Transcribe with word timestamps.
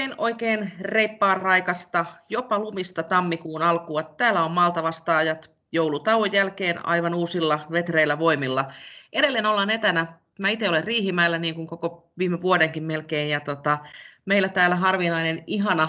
Oikein, 0.00 0.14
oikein 0.18 0.72
reippaan 0.80 1.42
raikasta, 1.42 2.06
jopa 2.28 2.58
lumista 2.58 3.02
tammikuun 3.02 3.62
alkua. 3.62 4.02
Täällä 4.02 4.44
on 4.44 4.50
Malta 4.50 4.82
vastaajat 4.82 5.50
joulutauon 5.72 6.32
jälkeen 6.32 6.86
aivan 6.86 7.14
uusilla 7.14 7.66
vetreillä 7.72 8.18
voimilla. 8.18 8.72
Edelleen 9.12 9.46
ollaan 9.46 9.70
etänä. 9.70 10.06
Mä 10.38 10.48
itse 10.48 10.68
olen 10.68 10.84
Riihimäellä 10.84 11.38
niin 11.38 11.54
kuin 11.54 11.66
koko 11.66 12.12
viime 12.18 12.42
vuodenkin 12.42 12.82
melkein. 12.82 13.30
Ja 13.30 13.40
tota, 13.40 13.78
meillä 14.26 14.48
täällä 14.48 14.76
harvinainen 14.76 15.44
ihana 15.46 15.88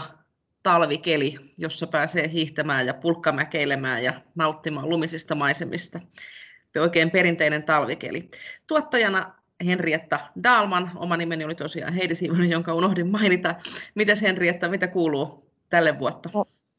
talvikeli, 0.64 1.36
jossa 1.58 1.88
pääsee 1.88 2.30
hiihtämään 2.32 2.86
ja 2.86 2.94
pulkkamäkeilemään 2.94 4.04
ja 4.04 4.14
nauttimaan 4.36 4.90
lumisista 4.90 5.36
maisemista. 5.36 6.00
Oikein 6.80 7.12
perinteinen 7.12 7.64
talvikeli. 7.64 8.30
Tuottajana 8.68 9.41
Henrietta 9.66 10.20
Dalman. 10.44 10.92
Oma 10.96 11.18
nimeni 11.18 11.44
oli 11.44 11.56
tosiaan 11.56 11.94
Heidi 11.94 12.16
Siivonen, 12.16 12.50
jonka 12.50 12.74
unohdin 12.74 13.12
mainita. 13.12 13.56
Mites 13.96 14.22
Henrietta, 14.22 14.70
mitä 14.70 14.88
kuuluu 14.88 15.46
tälle 15.70 16.00
vuotta? 16.00 16.30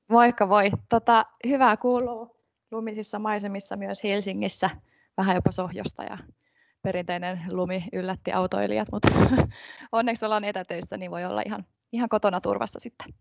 Moikka 0.09 0.49
voi. 0.49 0.71
Tota, 0.89 1.27
hyvää 1.49 1.77
kuuluu 1.77 2.37
lumisissa 2.71 3.19
maisemissa 3.19 3.77
myös 3.77 4.05
Helsingissä, 4.05 4.71
vähän 5.17 5.35
jopa 5.35 5.53
sohjosta 5.53 6.03
ja 6.03 6.19
perinteinen 6.83 7.41
lumi 7.49 7.85
yllätti 7.93 8.33
autoilijat, 8.33 8.89
mutta 8.93 9.09
onneksi 9.93 10.25
ollaan 10.25 10.45
etätöissä, 10.45 10.97
niin 10.97 11.11
voi 11.11 11.25
olla 11.25 11.43
ihan, 11.47 11.67
ihan 11.93 12.09
kotona 12.09 12.41
turvassa 12.41 12.81
sitten. 12.81 13.15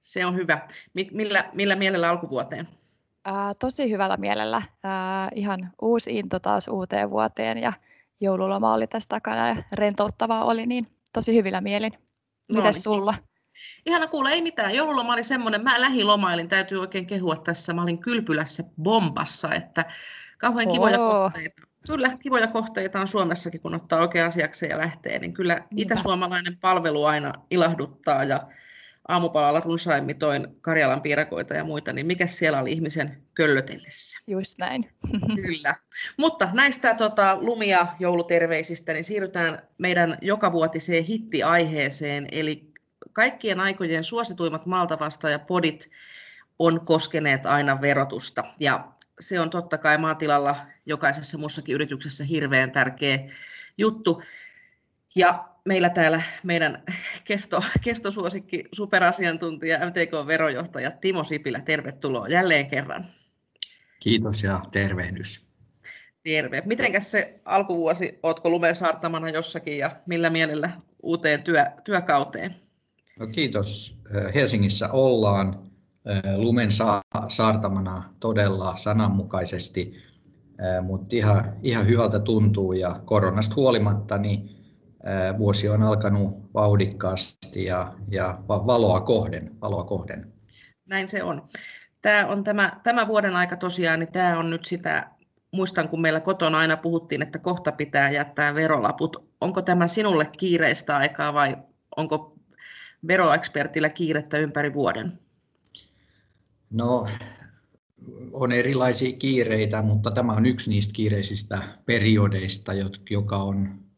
Se 0.00 0.26
on 0.26 0.36
hyvä. 0.36 0.58
Millä, 1.12 1.44
millä 1.54 1.76
mielellä 1.76 2.10
alkuvuoteen? 2.10 2.68
Ää, 3.24 3.54
tosi 3.54 3.90
hyvällä 3.90 4.16
mielellä. 4.16 4.62
Ää, 4.82 5.28
ihan 5.34 5.72
uusi 5.82 6.18
into 6.18 6.38
taas 6.38 6.68
uuteen 6.68 7.10
vuoteen 7.10 7.58
ja 7.58 7.72
joululoma 8.20 8.74
oli 8.74 8.86
tästä 8.86 9.08
takana 9.08 9.48
ja 9.48 9.62
rentouttavaa 9.72 10.44
oli, 10.44 10.66
niin 10.66 10.86
tosi 11.12 11.34
hyvillä 11.34 11.60
mielin. 11.60 11.92
Mites 12.48 12.64
no, 12.64 12.70
niin. 12.70 12.82
sulla? 12.82 13.14
Ihana 13.86 14.06
kuulla, 14.06 14.30
ei 14.30 14.42
mitään. 14.42 14.74
Joululoma 14.74 15.12
oli 15.12 15.24
semmoinen, 15.24 15.62
mä 15.62 15.80
lähilomailin, 15.80 16.48
täytyy 16.48 16.80
oikein 16.80 17.06
kehua 17.06 17.36
tässä. 17.36 17.72
Mä 17.72 17.82
olin 17.82 17.98
kylpylässä 17.98 18.64
bombassa, 18.82 19.54
että 19.54 19.84
kauhean 20.38 20.68
Oo. 20.68 20.74
kivoja 20.74 20.98
kohteita. 20.98 21.62
Kyllä, 21.86 22.16
kivoja 22.22 22.46
kohteita 22.46 23.00
on 23.00 23.08
Suomessakin, 23.08 23.60
kun 23.60 23.74
ottaa 23.74 24.00
oikein 24.00 24.26
asiaksi 24.26 24.68
ja 24.68 24.78
lähtee, 24.78 25.18
niin 25.18 25.34
kyllä 25.34 25.58
itäsuomalainen 25.76 26.56
palvelu 26.56 27.04
aina 27.04 27.32
ilahduttaa 27.50 28.24
ja 28.24 28.40
aamupalalla 29.10 29.60
runsain 29.60 30.04
mitoin 30.04 30.48
Karjalan 30.60 31.02
piirakoita 31.02 31.54
ja 31.54 31.64
muita, 31.64 31.92
niin 31.92 32.06
mikä 32.06 32.26
siellä 32.26 32.60
oli 32.60 32.72
ihmisen 32.72 33.22
köllötellessä? 33.34 34.18
Just 34.26 34.58
näin. 34.58 34.90
Kyllä. 35.42 35.74
Mutta 36.16 36.48
näistä 36.52 36.94
tota, 36.94 37.36
lumia 37.40 37.86
jouluterveisistä 37.98 38.92
niin 38.92 39.04
siirrytään 39.04 39.58
meidän 39.78 40.18
jokavuotiseen 40.20 41.04
hittiaiheeseen, 41.04 42.26
eli 42.32 42.70
kaikkien 43.12 43.60
aikojen 43.60 44.04
suosituimmat 44.04 44.66
Maltavasta 44.66 45.30
ja 45.30 45.38
podit 45.38 45.90
on 46.58 46.86
koskeneet 46.86 47.46
aina 47.46 47.80
verotusta. 47.80 48.42
Ja 48.60 48.92
se 49.20 49.40
on 49.40 49.50
totta 49.50 49.78
kai 49.78 49.98
maatilalla 49.98 50.56
jokaisessa 50.86 51.38
muussakin 51.38 51.74
yrityksessä 51.74 52.24
hirveän 52.24 52.72
tärkeä 52.72 53.18
juttu. 53.78 54.22
Ja 55.14 55.44
meillä 55.64 55.90
täällä 55.90 56.22
meidän 56.42 56.82
kesto, 57.24 57.62
kestosuosikki 57.82 58.64
superasiantuntija, 58.72 59.78
MTK-verojohtaja 59.78 60.90
Timo 60.90 61.24
Sipilä, 61.24 61.60
tervetuloa 61.60 62.28
jälleen 62.28 62.70
kerran. 62.70 63.06
Kiitos 64.00 64.42
ja 64.42 64.60
tervehdys. 64.72 65.46
Terve. 66.24 66.62
Mitenkäs 66.64 67.10
se 67.10 67.40
alkuvuosi, 67.44 68.18
oletko 68.22 68.50
lumen 68.50 68.76
saartamana 68.76 69.28
jossakin 69.28 69.78
ja 69.78 69.90
millä 70.06 70.30
mielellä 70.30 70.70
uuteen 71.02 71.42
työ, 71.42 71.66
työkauteen? 71.84 72.54
No 73.18 73.26
kiitos. 73.26 73.96
Helsingissä 74.34 74.88
ollaan 74.92 75.70
lumen 76.36 76.68
saartamana 77.28 78.14
todella 78.20 78.76
sananmukaisesti, 78.76 80.02
mutta 80.82 81.16
ihan, 81.16 81.56
ihan 81.62 81.86
hyvältä 81.86 82.18
tuntuu 82.18 82.72
ja 82.72 82.96
koronasta 83.04 83.54
huolimatta 83.56 84.18
niin 84.18 84.59
vuosi 85.38 85.68
on 85.68 85.82
alkanut 85.82 86.54
vauhdikkaasti 86.54 87.64
ja, 87.64 87.94
ja 88.08 88.38
valoa 88.48 89.00
kohden, 89.00 89.56
valoa 89.60 89.84
kohden. 89.84 90.32
Näin 90.86 91.08
se 91.08 91.22
on. 91.22 91.42
Tämä 92.02 92.26
on 92.26 92.44
tämä, 92.44 92.72
tämä 92.82 93.08
vuoden 93.08 93.36
aika 93.36 93.56
tosiaan, 93.56 93.98
niin 93.98 94.12
tämä 94.12 94.38
on 94.38 94.50
nyt 94.50 94.64
sitä, 94.64 95.10
muistan 95.52 95.88
kun 95.88 96.00
meillä 96.00 96.20
kotona 96.20 96.58
aina 96.58 96.76
puhuttiin, 96.76 97.22
että 97.22 97.38
kohta 97.38 97.72
pitää 97.72 98.10
jättää 98.10 98.54
verolaput. 98.54 99.30
Onko 99.40 99.62
tämä 99.62 99.88
sinulle 99.88 100.30
kiireistä 100.38 100.96
aikaa 100.96 101.34
vai 101.34 101.56
onko 101.96 102.36
veroekspertillä 103.06 103.88
kiirettä 103.88 104.38
ympäri 104.38 104.74
vuoden? 104.74 105.18
No, 106.70 107.06
on 108.32 108.52
erilaisia 108.52 109.16
kiireitä, 109.16 109.82
mutta 109.82 110.10
tämä 110.10 110.32
on 110.32 110.46
yksi 110.46 110.70
niistä 110.70 110.92
kiireisistä 110.92 111.62
periodeista, 111.86 112.72
joka 113.10 113.36
on 113.36 113.89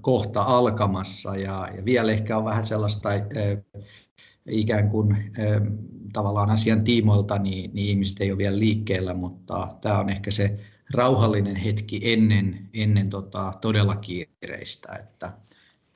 kohta 0.00 0.42
alkamassa 0.42 1.36
ja, 1.36 1.68
ja 1.76 1.84
vielä 1.84 2.12
ehkä 2.12 2.38
on 2.38 2.44
vähän 2.44 2.66
sellaista 2.66 3.08
ikään 4.48 4.90
kuin 4.90 5.32
tavallaan 6.12 6.50
asian 6.50 6.84
tiimoilta, 6.84 7.38
niin, 7.38 7.70
niin 7.74 7.88
ihmiset 7.88 8.20
ei 8.20 8.30
ole 8.30 8.38
vielä 8.38 8.58
liikkeellä, 8.58 9.14
mutta 9.14 9.68
tämä 9.80 9.98
on 9.98 10.10
ehkä 10.10 10.30
se 10.30 10.58
rauhallinen 10.94 11.56
hetki 11.56 12.00
ennen, 12.04 12.68
ennen 12.74 13.10
tota, 13.10 13.52
todella 13.60 13.96
kiireistä, 13.96 14.92
että, 14.92 15.32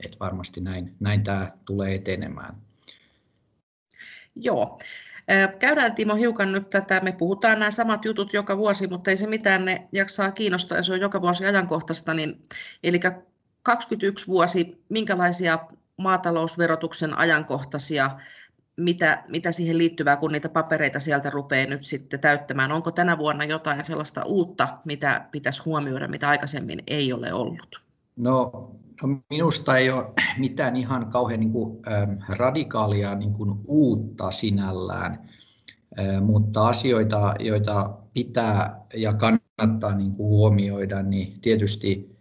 että 0.04 0.18
varmasti 0.20 0.60
näin, 0.60 0.96
näin 1.00 1.24
tämä 1.24 1.52
tulee 1.64 1.94
etenemään. 1.94 2.56
Joo. 4.34 4.78
Käydään 5.58 5.94
Timo 5.94 6.14
hiukan 6.14 6.52
nyt 6.52 6.70
tätä, 6.70 7.00
me 7.00 7.12
puhutaan 7.12 7.58
nämä 7.58 7.70
samat 7.70 8.04
jutut 8.04 8.32
joka 8.32 8.56
vuosi, 8.56 8.86
mutta 8.86 9.10
ei 9.10 9.16
se 9.16 9.26
mitään, 9.26 9.64
ne 9.64 9.88
jaksaa 9.92 10.32
kiinnostaa 10.32 10.78
ja 10.78 10.82
se 10.82 10.92
on 10.92 11.00
joka 11.00 11.22
vuosi 11.22 11.46
ajankohtaista. 11.46 12.14
Niin, 12.14 12.42
eli 12.82 13.00
21 13.66 14.26
vuosi, 14.26 14.84
minkälaisia 14.88 15.58
maatalousverotuksen 15.96 17.18
ajankohtaisia, 17.18 18.10
mitä, 18.76 19.24
mitä 19.28 19.52
siihen 19.52 19.78
liittyvää, 19.78 20.16
kun 20.16 20.32
niitä 20.32 20.48
papereita 20.48 21.00
sieltä 21.00 21.30
rupeaa 21.30 21.66
nyt 21.66 21.86
sitten 21.86 22.20
täyttämään? 22.20 22.72
Onko 22.72 22.90
tänä 22.90 23.18
vuonna 23.18 23.44
jotain 23.44 23.84
sellaista 23.84 24.22
uutta, 24.24 24.78
mitä 24.84 25.28
pitäisi 25.30 25.62
huomioida, 25.64 26.08
mitä 26.08 26.28
aikaisemmin 26.28 26.82
ei 26.86 27.12
ole 27.12 27.32
ollut? 27.32 27.82
No, 28.16 28.52
no 29.02 29.20
minusta 29.30 29.76
ei 29.76 29.90
ole 29.90 30.06
mitään 30.38 30.76
ihan 30.76 31.10
kauhean 31.10 31.40
niin 31.40 31.52
kuin, 31.52 31.78
ähm, 31.92 32.10
radikaalia 32.28 33.14
niin 33.14 33.32
kuin, 33.32 33.60
uutta 33.66 34.30
sinällään, 34.30 35.30
äh, 35.98 36.22
mutta 36.22 36.68
asioita, 36.68 37.34
joita 37.40 37.98
pitää 38.14 38.80
ja 38.94 39.14
kannattaa 39.14 39.94
niin 39.96 40.16
kuin, 40.16 40.28
huomioida, 40.28 41.02
niin 41.02 41.40
tietysti 41.40 42.15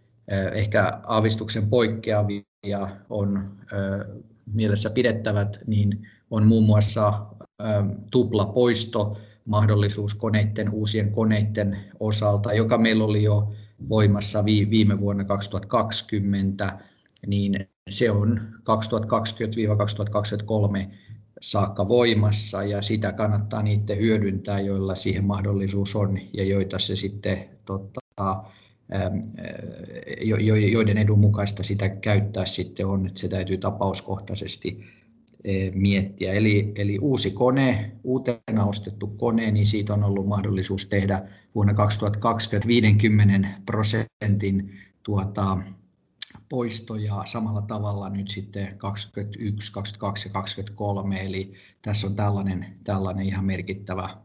ehkä 0.52 1.00
aavistuksen 1.06 1.68
poikkeavia 1.68 2.88
on 3.10 3.56
mielessä 4.52 4.90
pidettävät, 4.90 5.58
niin 5.66 6.08
on 6.30 6.46
muun 6.46 6.64
muassa 6.64 7.26
tupla 8.10 8.46
poisto 8.46 9.18
mahdollisuus 9.44 10.14
koneiden, 10.14 10.70
uusien 10.70 11.12
koneiden 11.12 11.78
osalta, 12.00 12.52
joka 12.52 12.78
meillä 12.78 13.04
oli 13.04 13.22
jo 13.22 13.52
voimassa 13.88 14.44
viime 14.44 15.00
vuonna 15.00 15.24
2020, 15.24 16.78
niin 17.26 17.68
se 17.90 18.10
on 18.10 18.40
2020-2023 20.86 20.92
saakka 21.40 21.88
voimassa 21.88 22.64
ja 22.64 22.82
sitä 22.82 23.12
kannattaa 23.12 23.62
niiden 23.62 23.98
hyödyntää, 23.98 24.60
joilla 24.60 24.94
siihen 24.94 25.24
mahdollisuus 25.24 25.96
on 25.96 26.18
ja 26.32 26.44
joita 26.44 26.78
se 26.78 26.96
sitten 26.96 27.48
tota, 27.64 28.44
joiden 30.72 30.98
edun 30.98 31.20
mukaista 31.20 31.62
sitä 31.62 31.88
käyttää 31.88 32.46
sitten 32.46 32.86
on, 32.86 33.06
että 33.06 33.20
se 33.20 33.28
täytyy 33.28 33.58
tapauskohtaisesti 33.58 34.84
miettiä. 35.74 36.32
Eli, 36.32 36.72
eli 36.76 36.98
uusi 36.98 37.30
kone, 37.30 37.92
uutena 38.04 38.64
ostettu 38.64 39.06
kone, 39.06 39.50
niin 39.50 39.66
siitä 39.66 39.94
on 39.94 40.04
ollut 40.04 40.28
mahdollisuus 40.28 40.86
tehdä 40.86 41.28
vuonna 41.54 41.74
2020 41.74 42.68
50 42.68 43.48
prosentin 43.66 44.78
tuota, 45.02 45.58
poistoja 46.48 47.22
samalla 47.24 47.62
tavalla 47.62 48.10
nyt 48.10 48.30
sitten 48.30 48.78
21, 48.78 49.72
22 49.72 50.28
ja 50.28 50.32
23, 50.32 51.24
eli 51.26 51.52
tässä 51.82 52.06
on 52.06 52.16
tällainen, 52.16 52.66
tällainen 52.84 53.26
ihan 53.26 53.44
merkittävä 53.44 54.16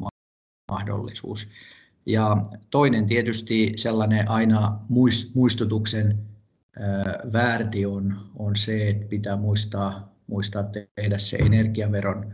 mahdollisuus. 0.71 1.47
Ja 2.06 2.38
toinen 2.69 3.06
tietysti 3.06 3.74
sellainen 3.75 4.30
aina 4.30 4.80
muistutuksen 5.33 6.19
väärti 7.33 7.86
on, 7.86 8.18
on 8.39 8.56
se, 8.56 8.89
että 8.89 9.07
pitää 9.07 9.38
muistaa, 9.38 10.15
muistaa 10.27 10.63
tehdä 10.98 11.18
se 11.18 11.38
energiaveron 11.38 12.33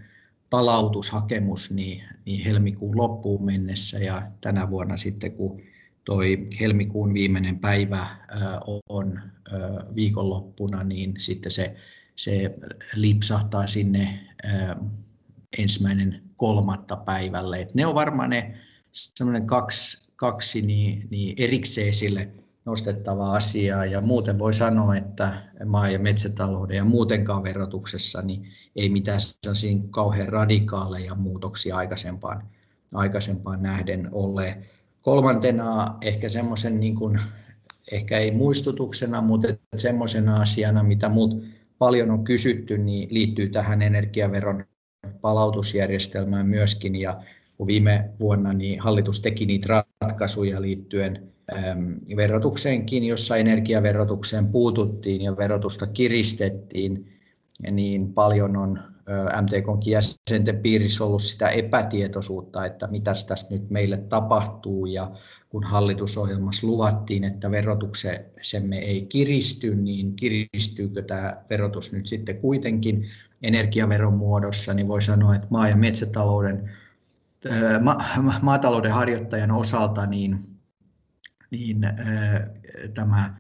palautushakemus 0.49 1.71
niin, 1.71 2.03
niin 2.25 2.43
helmikuun 2.43 2.97
loppuun 2.97 3.45
mennessä 3.45 3.99
ja 3.99 4.31
tänä 4.41 4.69
vuonna 4.69 4.97
sitten 4.97 5.31
kun 5.31 5.61
toi 6.05 6.45
helmikuun 6.59 7.13
viimeinen 7.13 7.59
päivä 7.59 8.07
on 8.89 9.19
viikonloppuna, 9.95 10.83
niin 10.83 11.13
sitten 11.17 11.51
se 11.51 11.75
se 12.17 12.55
lipsahtaa 12.93 13.67
sinne 13.67 14.19
ensimmäinen 15.57 16.21
kolmatta 16.37 16.95
päivälle. 16.95 17.61
Et 17.61 17.73
ne 17.75 17.85
on 17.85 17.95
varmaan 17.95 18.29
ne 18.29 18.57
semmoinen 18.91 19.47
kaksi, 19.47 20.11
kaksi 20.15 20.61
niin, 20.61 21.07
niin 21.09 21.35
erikseen 21.37 21.93
sille 21.93 22.29
nostettavaa 22.65 23.33
asiaa 23.33 23.85
ja 23.85 24.01
muuten 24.01 24.39
voi 24.39 24.53
sanoa, 24.53 24.95
että 24.95 25.43
maa- 25.65 25.89
ja 25.89 25.99
metsätalouden 25.99 26.77
ja 26.77 26.85
muutenkaan 26.85 27.43
verotuksessa 27.43 28.21
niin 28.21 28.47
ei 28.75 28.89
mitään 28.89 29.19
kauhean 29.89 30.29
radikaaleja 30.29 31.15
muutoksia 31.15 31.77
aikaisempaan, 31.77 32.47
aikaisempaan 32.93 33.63
nähden 33.63 34.09
ole. 34.11 34.57
Kolmantena 35.01 35.97
ehkä 36.01 36.29
semmoisen, 36.29 36.79
niin 36.79 36.95
kuin, 36.95 37.19
ehkä 37.91 38.17
ei 38.17 38.31
muistutuksena, 38.31 39.21
mutta 39.21 39.47
semmoisena 39.75 40.41
asiana, 40.41 40.83
mitä 40.83 41.09
muut 41.09 41.43
paljon 41.77 42.11
on 42.11 42.23
kysytty, 42.23 42.77
niin 42.77 43.07
liittyy 43.11 43.49
tähän 43.49 43.81
energiaveron 43.81 44.65
palautusjärjestelmään 45.21 46.47
myöskin. 46.47 46.95
Ja 46.95 47.21
kun 47.57 47.67
viime 47.67 48.09
vuonna 48.19 48.53
niin 48.53 48.79
hallitus 48.79 49.19
teki 49.19 49.45
niitä 49.45 49.83
ratkaisuja 50.01 50.61
liittyen 50.61 51.27
verotukseenkin, 52.15 53.03
jossa 53.03 53.37
energiaverotukseen 53.37 54.47
puututtiin 54.47 55.21
ja 55.21 55.37
verotusta 55.37 55.87
kiristettiin, 55.87 57.13
niin 57.71 58.13
paljon 58.13 58.57
on 58.57 58.79
MTK:n 59.41 59.81
jäsenten 59.85 60.57
piirissä 60.57 61.03
ollut 61.03 61.21
sitä 61.21 61.49
epätietoisuutta, 61.49 62.65
että 62.65 62.87
mitä 62.87 63.11
tässä 63.27 63.47
nyt 63.49 63.69
meille 63.69 63.97
tapahtuu. 63.97 64.85
Ja 64.85 65.11
kun 65.49 65.63
hallitusohjelmassa 65.63 66.67
luvattiin, 66.67 67.23
että 67.23 67.51
verotuksemme 67.51 68.77
ei 68.77 69.01
kiristy, 69.01 69.75
niin 69.75 70.15
kiristyykö 70.15 71.01
tämä 71.01 71.43
verotus 71.49 71.93
nyt 71.93 72.07
sitten 72.07 72.37
kuitenkin 72.37 73.05
energiaveron 73.43 74.13
muodossa, 74.13 74.73
niin 74.73 74.87
voi 74.87 75.01
sanoa, 75.01 75.35
että 75.35 75.47
maa- 75.49 75.69
ja 75.69 75.75
metsätalouden 75.75 76.71
ma- 77.81 78.05
maatalouden 78.41 78.91
harjoittajan 78.91 79.51
osalta 79.51 80.05
niin, 80.05 80.59
niin 81.51 81.79
tämä 82.93 83.37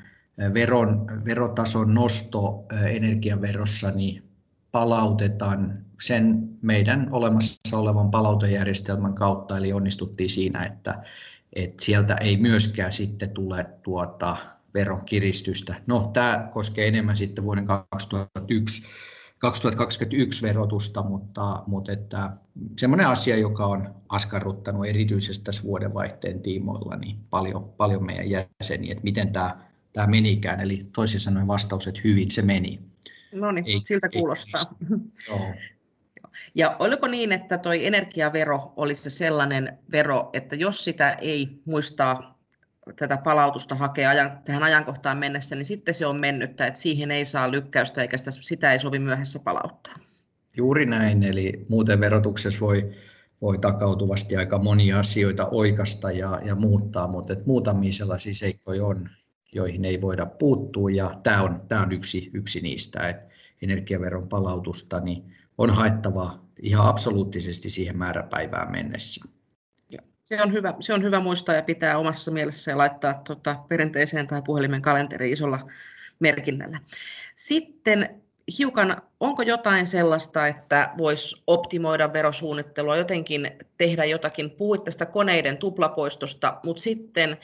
veron, 0.53 1.07
verotason 1.25 1.93
nosto 1.93 2.65
energiaverossa 2.89 3.91
niin 3.91 4.23
palautetaan 4.71 5.85
sen 6.01 6.49
meidän 6.61 7.07
olemassa 7.11 7.77
olevan 7.77 8.11
palautejärjestelmän 8.11 9.13
kautta, 9.13 9.57
eli 9.57 9.73
onnistuttiin 9.73 10.29
siinä, 10.29 10.63
että, 10.63 11.03
että 11.53 11.85
sieltä 11.85 12.15
ei 12.21 12.37
myöskään 12.37 12.93
sitten 12.93 13.29
tule 13.29 13.65
tuota 13.83 14.37
veron 14.73 15.05
kiristystä. 15.05 15.75
No, 15.87 16.09
tämä 16.13 16.49
koskee 16.53 16.87
enemmän 16.87 17.17
sitten 17.17 17.43
vuoden 17.43 17.67
2001 17.67 18.83
2021 19.37 20.41
verotusta, 20.41 21.03
mutta, 21.03 21.63
mutta 21.67 21.91
että 21.91 22.31
semmoinen 22.77 23.07
asia, 23.07 23.37
joka 23.37 23.65
on 23.65 23.95
askarruttanut 24.09 24.85
erityisesti 24.85 25.45
tässä 25.45 25.63
vuodenvaihteen 25.63 26.41
tiimoilla 26.41 26.95
niin 26.95 27.17
paljon, 27.29 27.73
paljon 27.77 28.05
meidän 28.05 28.29
jäseniä, 28.29 28.91
että 28.91 29.03
miten 29.03 29.33
tämä, 29.33 29.57
tämä 29.93 30.07
menikään. 30.07 30.59
Eli 30.59 30.87
toisin 30.95 31.19
sanoen 31.19 31.47
vastaukset 31.47 32.03
hyvin 32.03 32.31
se 32.31 32.41
meni. 32.41 32.79
No 33.31 33.51
niin, 33.51 33.85
siltä 33.85 34.09
kuulostaa. 34.09 34.61
Joo. 35.27 35.53
Ja 36.55 36.75
oliko 36.79 37.07
niin, 37.07 37.31
että 37.31 37.57
tuo 37.57 37.73
energiavero 37.73 38.73
olisi 38.75 39.03
se 39.03 39.09
sellainen 39.09 39.77
vero, 39.91 40.29
että 40.33 40.55
jos 40.55 40.83
sitä 40.83 41.11
ei 41.11 41.61
muistaa 41.65 42.36
tätä 42.95 43.17
palautusta 43.17 43.75
hakea 43.75 44.09
ajan, 44.09 44.39
tähän 44.45 44.63
ajankohtaan 44.63 45.17
mennessä, 45.17 45.55
niin 45.55 45.65
sitten 45.65 45.93
se 45.93 46.05
on 46.05 46.15
mennyttä, 46.15 46.67
että 46.67 46.79
siihen 46.79 47.11
ei 47.11 47.25
saa 47.25 47.51
lykkäystä 47.51 48.01
eikä 48.01 48.17
sitä, 48.17 48.31
sitä 48.31 48.71
ei 48.71 48.79
sovi 48.79 48.99
myöhässä 48.99 49.39
palauttaa. 49.39 49.95
Juuri 50.57 50.85
näin, 50.85 51.23
eli 51.23 51.65
muuten 51.69 51.99
verotuksessa 51.99 52.59
voi, 52.59 52.91
voi 53.41 53.57
takautuvasti 53.57 54.37
aika 54.37 54.57
monia 54.57 54.99
asioita 54.99 55.47
oikasta 55.51 56.11
ja, 56.11 56.39
ja 56.45 56.55
muuttaa, 56.55 57.07
mutta 57.07 57.33
et 57.33 57.45
muutamia 57.45 57.93
sellaisia 57.93 58.35
seikkoja 58.35 58.85
on, 58.85 59.09
joihin 59.53 59.85
ei 59.85 60.01
voida 60.01 60.25
puuttua, 60.25 60.89
ja 60.89 61.19
tämä 61.23 61.43
on, 61.43 61.61
tämä 61.67 61.81
on 61.81 61.91
yksi, 61.91 62.31
yksi 62.33 62.61
niistä, 62.61 63.09
että 63.09 63.27
energiaveron 63.61 64.27
palautusta 64.29 64.99
niin 64.99 65.33
on 65.57 65.69
haettava 65.69 66.39
ihan 66.61 66.87
absoluuttisesti 66.87 67.69
siihen 67.69 67.97
määräpäivään 67.97 68.71
mennessä. 68.71 69.25
Se 70.27 70.41
on, 70.41 70.53
hyvä, 70.53 70.73
se 70.79 70.93
on 70.93 71.03
hyvä 71.03 71.19
muistaa 71.19 71.55
ja 71.55 71.63
pitää 71.63 71.97
omassa 71.97 72.31
mielessä 72.31 72.71
ja 72.71 72.77
laittaa 72.77 73.13
tuota, 73.13 73.55
perinteiseen 73.69 74.27
tai 74.27 74.41
puhelimen 74.45 74.81
kalenteriin 74.81 75.33
isolla 75.33 75.59
merkinnällä. 76.19 76.79
Sitten 77.35 78.21
hiukan, 78.59 79.01
onko 79.19 79.41
jotain 79.41 79.87
sellaista, 79.87 80.47
että 80.47 80.89
voisi 80.97 81.43
optimoida 81.47 82.13
verosuunnittelua, 82.13 82.97
jotenkin 82.97 83.51
tehdä 83.77 84.05
jotakin, 84.05 84.51
puhuit 84.51 84.83
tästä 84.83 85.05
koneiden 85.05 85.57
tuplapoistosta, 85.57 86.59
mutta 86.63 86.83
sitten 86.83 87.37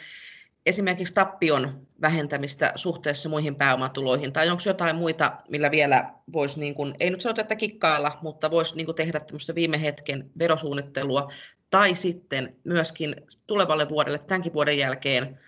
esimerkiksi 0.65 1.13
tappion 1.13 1.88
vähentämistä 2.01 2.71
suhteessa 2.75 3.29
muihin 3.29 3.56
pääomatuloihin, 3.56 4.33
tai 4.33 4.50
onko 4.50 4.63
jotain 4.65 4.95
muita, 4.95 5.31
millä 5.50 5.71
vielä 5.71 6.13
voisi, 6.33 6.59
niin 6.59 6.75
kuin, 6.75 6.95
ei 7.00 7.09
nyt 7.09 7.21
sanota, 7.21 7.41
että 7.41 7.56
kikkailla, 7.56 8.19
mutta 8.21 8.51
voisi 8.51 8.75
niin 8.75 8.86
kuin 8.86 8.95
tehdä 8.95 9.19
tämmöistä 9.19 9.56
viime 9.56 9.81
hetken 9.81 10.29
verosuunnittelua, 10.39 11.31
tai 11.73 11.95
sitten 11.95 12.55
myöskin 12.63 13.15
tulevalle 13.47 13.89
vuodelle, 13.89 14.19
tämänkin 14.19 14.53
vuoden 14.53 14.77
jälkeen, 14.77 15.39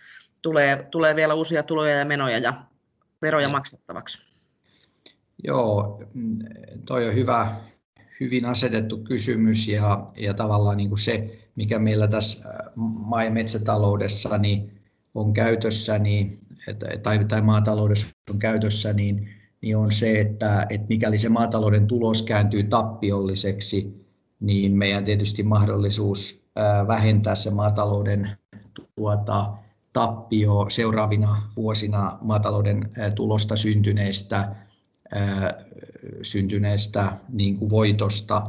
tulee, 0.41 0.87
tulee 0.91 1.15
vielä 1.15 1.33
uusia 1.33 1.63
tuloja 1.63 1.95
ja 1.95 2.05
menoja 2.05 2.37
ja 2.37 2.53
veroja 3.21 3.49
maksettavaksi. 3.49 4.19
Joo, 5.43 6.01
toi 6.85 7.07
on 7.07 7.15
hyvä, 7.15 7.55
hyvin 8.19 8.45
asetettu 8.45 8.97
kysymys 8.97 9.67
ja, 9.67 10.07
ja 10.17 10.33
tavallaan 10.33 10.77
niin 10.77 10.89
kuin 10.89 10.99
se, 10.99 11.39
mikä 11.55 11.79
meillä 11.79 12.07
tässä 12.07 12.49
maa- 12.75 13.23
ja 13.23 13.31
metsätaloudessa 13.31 14.37
niin 14.37 14.81
on 15.15 15.33
käytössä, 15.33 15.99
niin, 15.99 16.39
tai, 17.03 17.25
tai 17.25 17.41
maataloudessa 17.41 18.07
on 18.29 18.39
käytössä, 18.39 18.93
niin, 18.93 19.29
niin 19.61 19.77
on 19.77 19.91
se, 19.91 20.19
että, 20.19 20.65
että 20.69 20.87
mikäli 20.89 21.17
se 21.17 21.29
maatalouden 21.29 21.87
tulos 21.87 22.23
kääntyy 22.23 22.63
tappiolliseksi, 22.63 24.04
niin 24.45 24.71
meidän 24.73 25.03
tietysti 25.03 25.43
mahdollisuus 25.43 26.45
vähentää 26.87 27.35
se 27.35 27.51
maatalouden 27.51 28.29
tuota, 28.95 29.53
tappio 29.93 30.65
seuraavina 30.69 31.41
vuosina 31.55 32.17
maatalouden 32.21 32.89
tulosta 33.15 33.57
syntyneestä, 33.57 34.55
syntyneestä 36.21 37.11
niin 37.29 37.59
kuin 37.59 37.69
voitosta 37.69 38.43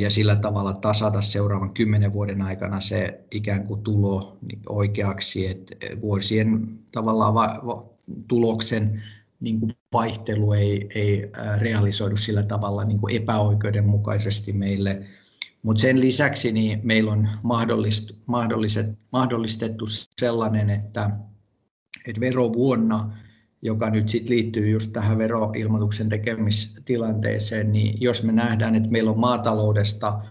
ja 0.00 0.10
sillä 0.10 0.36
tavalla 0.36 0.72
tasata 0.72 1.22
seuraavan 1.22 1.74
kymmenen 1.74 2.12
vuoden 2.12 2.42
aikana 2.42 2.80
se 2.80 3.24
ikään 3.34 3.66
kuin 3.66 3.82
tulo 3.82 4.38
oikeaksi, 4.68 5.46
että 5.46 5.76
vuosien 6.00 6.78
tavallaan 6.92 7.34
va- 7.34 7.60
va- 7.66 7.84
tuloksen 8.28 9.02
niin 9.40 9.60
kuin 9.60 9.72
vaihtelu 9.92 10.52
ei, 10.52 10.88
ei 10.94 11.30
realisoidu 11.58 12.16
sillä 12.16 12.42
tavalla 12.42 12.84
niin 12.84 13.00
kuin 13.00 13.16
epäoikeudenmukaisesti 13.16 14.52
meille. 14.52 15.02
Mutta 15.62 15.80
sen 15.80 16.00
lisäksi 16.00 16.52
niin 16.52 16.80
meillä 16.82 17.12
on 17.12 17.28
mahdollist, 17.42 18.10
mahdollistettu 19.12 19.84
sellainen, 20.20 20.70
että, 20.70 21.10
että 22.06 22.20
verovuonna 22.20 23.12
joka 23.62 23.90
nyt 23.90 24.08
sit 24.08 24.28
liittyy 24.28 24.70
just 24.70 24.92
tähän 24.92 25.18
veroilmoituksen 25.18 26.08
tekemistilanteeseen, 26.08 27.72
niin 27.72 28.00
jos 28.00 28.22
me 28.22 28.32
nähdään, 28.32 28.74
että 28.74 28.88
meillä 28.88 29.10
on 29.10 29.20
maataloudesta 29.20 30.22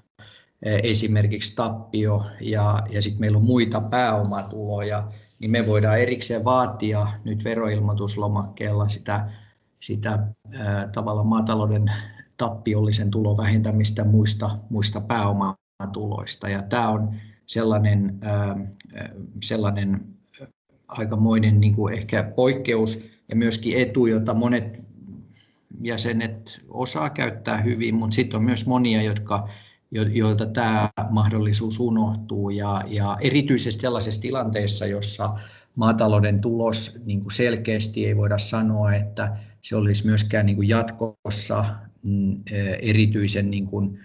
esimerkiksi 0.64 1.56
tappio 1.56 2.26
ja, 2.42 2.84
ja 2.90 3.02
sitten 3.02 3.20
meillä 3.20 3.38
on 3.38 3.46
muita 3.46 3.82
pääomatuloja, 3.82 5.12
niin 5.40 5.52
me 5.52 5.68
voidaan 5.68 6.00
erikseen 6.00 6.44
vaatia 6.44 7.08
nyt 7.24 7.44
veroilmoituslomakkeella 7.44 8.90
sitä, 8.90 9.30
sitä 9.80 10.28
ää, 10.52 10.88
tavallaan 10.88 11.28
maatalouden 11.28 11.86
tappiollisen 12.38 13.12
tulon 13.12 13.38
vähentämistä 13.38 14.04
muista, 14.04 14.58
muista 14.70 15.02
pääomatuloista. 15.02 16.50
Ja 16.50 16.62
tämä 16.62 16.90
on 16.90 17.16
sellainen, 17.46 18.20
ää, 18.22 18.56
sellainen 19.44 20.18
aikamoinen 20.88 21.60
niin 21.60 21.76
kuin 21.76 21.94
ehkä 21.94 22.24
poikkeus, 22.36 23.08
ja 23.30 23.36
myöskin 23.36 23.82
etu, 23.82 24.06
jota 24.06 24.34
monet 24.34 24.80
jäsenet 25.82 26.62
osaa 26.70 27.10
käyttää 27.10 27.62
hyvin, 27.62 27.96
mutta 27.96 28.16
sitten 28.16 28.38
on 28.38 28.44
myös 28.44 28.66
monia, 28.66 29.02
jotka, 29.02 29.50
joilta 29.92 30.46
tämä 30.46 30.90
mahdollisuus 31.10 31.80
unohtuu. 31.80 32.50
Ja, 32.50 32.84
ja 32.88 33.18
erityisesti 33.22 33.82
sellaisessa 33.82 34.22
tilanteessa, 34.22 34.86
jossa 34.86 35.34
maatalouden 35.76 36.42
tulos 36.42 37.00
niin 37.06 37.22
kuin 37.22 37.32
selkeästi 37.32 38.06
ei 38.06 38.18
voida 38.18 38.38
sanoa, 38.38 38.94
että 38.94 39.38
se 39.62 39.76
olisi 39.76 40.06
myöskään 40.06 40.46
niin 40.46 40.56
kuin 40.56 40.68
jatkossa 40.68 41.66
mm, 42.08 42.44
erityisen 42.82 43.52
niin 43.52 43.68
kuin, 43.68 44.00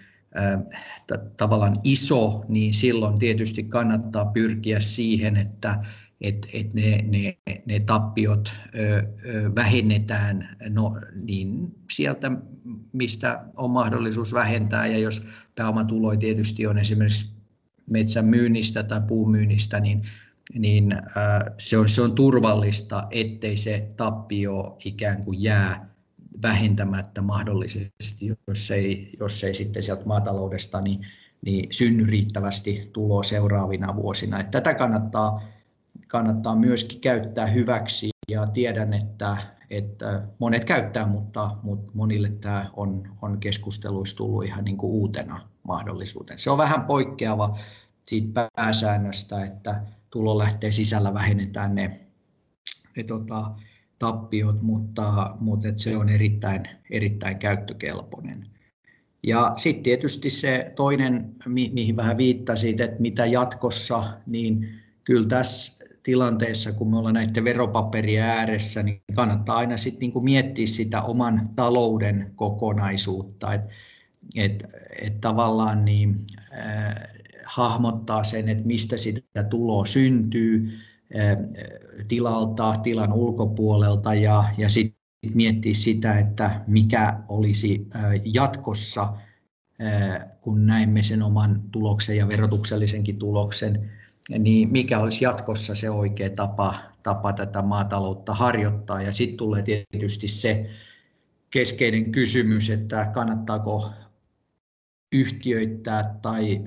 tavallaan 1.37 1.75
iso, 1.83 2.45
niin 2.47 2.73
silloin 2.73 3.19
tietysti 3.19 3.63
kannattaa 3.63 4.25
pyrkiä 4.25 4.79
siihen, 4.79 5.37
että 5.37 5.83
että 6.23 6.47
et 6.53 6.73
ne, 6.73 7.05
ne, 7.07 7.37
ne 7.65 7.79
tappiot 7.79 8.53
ö, 8.75 9.03
ö, 9.25 9.55
vähennetään. 9.55 10.57
No, 10.69 10.97
niin 11.15 11.75
sieltä, 11.91 12.31
mistä 12.93 13.45
on 13.55 13.69
mahdollisuus 13.71 14.33
vähentää. 14.33 14.87
Ja 14.87 14.97
jos 14.97 15.27
pääomatuloja 15.55 16.19
tietysti 16.19 16.67
on 16.67 16.77
esimerkiksi 16.77 17.29
metsän 17.89 18.25
myynnistä 18.25 18.83
tai 18.83 19.01
puun 19.07 19.31
myynnistä, 19.31 19.79
niin, 19.79 20.01
niin 20.53 20.93
äh, 20.93 21.01
se, 21.57 21.77
on, 21.77 21.89
se 21.89 22.01
on 22.01 22.15
turvallista, 22.15 23.07
ettei 23.11 23.57
se 23.57 23.93
tappio 23.97 24.77
ikään 24.85 25.23
kuin 25.23 25.43
jää 25.43 25.93
vähentämättä 26.41 27.21
mahdollisesti, 27.21 28.27
jos 28.47 28.71
ei, 28.71 29.13
jos 29.19 29.43
ei 29.43 29.53
sitten 29.53 29.83
sieltä 29.83 30.05
maataloudesta 30.05 30.81
niin, 30.81 31.01
niin 31.45 31.67
synny 31.71 32.05
riittävästi 32.05 32.89
tuloa 32.93 33.23
seuraavina 33.23 33.95
vuosina. 33.95 34.39
Että 34.39 34.51
tätä 34.51 34.73
kannattaa, 34.73 35.43
kannattaa 36.07 36.55
myöskin 36.55 37.01
käyttää 37.01 37.45
hyväksi 37.45 38.09
ja 38.27 38.47
tiedän, 38.47 38.93
että, 38.93 39.37
että 39.77 40.27
monet 40.39 40.65
käyttää, 40.65 41.07
mutta, 41.07 41.57
mutta 41.63 41.91
monille 41.95 42.29
tämä 42.29 42.65
on, 42.75 43.03
on 43.21 43.39
keskusteluissa 43.39 44.17
tullut 44.17 44.45
ihan 44.45 44.65
niin 44.65 44.77
kuin 44.77 44.91
uutena 44.91 45.49
mahdollisuuteen. 45.63 46.39
Se 46.39 46.49
on 46.49 46.57
vähän 46.57 46.81
poikkeava 46.85 47.57
siitä 48.03 48.49
pääsäännöstä, 48.55 49.45
että 49.45 49.83
tulo 50.09 50.37
lähtee 50.37 50.71
sisällä 50.71 51.13
vähennetään 51.13 51.75
ne, 51.75 51.99
ne 52.97 53.03
tota, 53.03 53.51
tappiot, 53.99 54.61
mutta, 54.61 55.35
mutta 55.39 55.67
et 55.67 55.79
se 55.79 55.97
on 55.97 56.09
erittäin, 56.09 56.67
erittäin 56.89 57.37
käyttökelpoinen. 57.37 58.47
Ja 59.23 59.53
sitten 59.57 59.83
tietysti 59.83 60.29
se 60.29 60.73
toinen, 60.75 61.35
mihin 61.45 61.95
vähän 61.95 62.17
viittasit, 62.17 62.79
että 62.79 63.01
mitä 63.01 63.25
jatkossa, 63.25 64.17
niin 64.25 64.69
kyllä 65.03 65.27
tässä 65.27 65.82
tilanteessa, 66.03 66.71
kun 66.71 66.91
me 66.91 66.97
ollaan 66.97 67.13
näiden 67.13 67.43
veropaperien 67.43 68.23
ääressä, 68.23 68.83
niin 68.83 69.01
kannattaa 69.15 69.57
aina 69.57 69.77
sitten 69.77 69.99
niinku 69.99 70.21
miettiä 70.21 70.67
sitä 70.67 71.01
oman 71.01 71.49
talouden 71.55 72.31
kokonaisuutta, 72.35 73.53
että 73.53 73.73
et, 74.35 74.63
et 75.01 75.21
tavallaan 75.21 75.85
niin, 75.85 76.25
äh, 76.57 76.95
hahmottaa 77.45 78.23
sen, 78.23 78.49
että 78.49 78.63
mistä 78.63 78.97
sitä 78.97 79.43
tuloa 79.43 79.85
syntyy, 79.85 80.69
tilalta, 82.07 82.75
tilan 82.83 83.13
ulkopuolelta 83.13 84.13
ja, 84.13 84.43
ja 84.57 84.69
sitten 84.69 85.03
miettiä 85.33 85.73
sitä, 85.73 86.19
että 86.19 86.61
mikä 86.67 87.19
olisi 87.27 87.87
jatkossa, 88.23 89.13
kun 90.41 90.63
näemme 90.63 91.03
sen 91.03 91.21
oman 91.21 91.63
tuloksen 91.71 92.17
ja 92.17 92.27
verotuksellisenkin 92.27 93.19
tuloksen, 93.19 93.91
niin 94.29 94.71
mikä 94.71 94.99
olisi 94.99 95.25
jatkossa 95.25 95.75
se 95.75 95.89
oikea 95.89 96.29
tapa, 96.29 96.75
tapa 97.03 97.33
tätä 97.33 97.61
maataloutta 97.61 98.33
harjoittaa. 98.33 99.01
Ja 99.01 99.13
sitten 99.13 99.37
tulee 99.37 99.63
tietysti 99.63 100.27
se 100.27 100.69
keskeinen 101.49 102.11
kysymys, 102.11 102.69
että 102.69 103.09
kannattaako 103.13 103.91
yhtiöittää 105.13 106.19
tai 106.21 106.57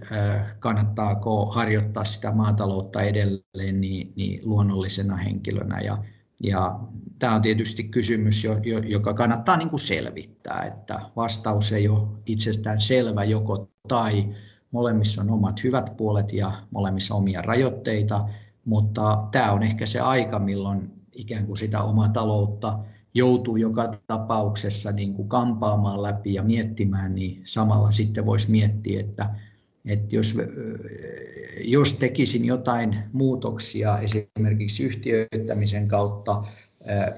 kannattaako 0.58 1.46
harjoittaa 1.46 2.04
sitä 2.04 2.32
maataloutta 2.32 3.02
edelleen 3.02 3.80
niin, 3.80 4.12
niin 4.16 4.40
luonnollisena 4.44 5.16
henkilönä. 5.16 5.80
Ja, 5.80 5.98
ja 6.42 6.80
tämä 7.18 7.34
on 7.34 7.42
tietysti 7.42 7.84
kysymys, 7.84 8.46
joka 8.86 9.14
kannattaa 9.14 9.56
niin 9.56 9.70
kuin 9.70 9.80
selvittää, 9.80 10.62
että 10.62 11.00
vastaus 11.16 11.72
ei 11.72 11.88
ole 11.88 12.08
itsestään 12.26 12.80
selvä 12.80 13.24
joko 13.24 13.70
tai. 13.88 14.28
Molemmissa 14.76 15.22
on 15.22 15.30
omat 15.30 15.64
hyvät 15.64 15.96
puolet 15.96 16.32
ja 16.32 16.52
molemmissa 16.70 17.14
omia 17.14 17.42
rajoitteita, 17.42 18.28
mutta 18.64 19.28
tämä 19.32 19.52
on 19.52 19.62
ehkä 19.62 19.86
se 19.86 20.00
aika, 20.00 20.38
milloin 20.38 20.92
ikään 21.14 21.46
kuin 21.46 21.56
sitä 21.56 21.82
omaa 21.82 22.08
taloutta 22.08 22.78
joutuu 23.14 23.56
joka 23.56 23.94
tapauksessa 24.06 24.92
niin 24.92 25.14
kuin 25.14 25.28
kampaamaan 25.28 26.02
läpi 26.02 26.34
ja 26.34 26.42
miettimään, 26.42 27.14
niin 27.14 27.42
samalla 27.44 27.90
sitten 27.90 28.26
voisi 28.26 28.50
miettiä, 28.50 29.00
että, 29.00 29.30
että 29.88 30.16
jos, 30.16 30.34
jos 31.64 31.94
tekisin 31.94 32.44
jotain 32.44 32.96
muutoksia 33.12 33.98
esimerkiksi 33.98 34.84
yhtiöittämisen 34.84 35.88
kautta, 35.88 36.44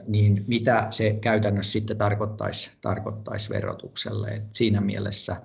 niin 0.06 0.44
mitä 0.46 0.86
se 0.90 1.18
käytännössä 1.20 1.72
sitten 1.72 1.98
tarkoittaisi, 1.98 2.70
tarkoittaisi 2.80 3.50
verotukselle. 3.50 4.28
Et 4.28 4.42
siinä 4.52 4.80
mielessä 4.80 5.36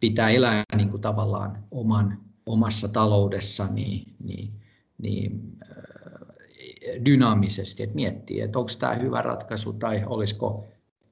pitää 0.00 0.30
elää 0.30 0.62
niin 0.76 0.90
kuin 0.90 1.00
tavallaan 1.00 1.64
oman, 1.70 2.18
omassa 2.46 2.88
taloudessa 2.88 3.66
niin, 3.66 4.14
niin, 4.24 4.52
niin 4.98 5.58
dynaamisesti, 7.04 7.82
että 7.82 7.94
miettii, 7.94 8.40
että 8.40 8.58
onko 8.58 8.70
tämä 8.78 8.94
hyvä 8.94 9.22
ratkaisu 9.22 9.72
tai 9.72 10.02
olisiko 10.06 10.66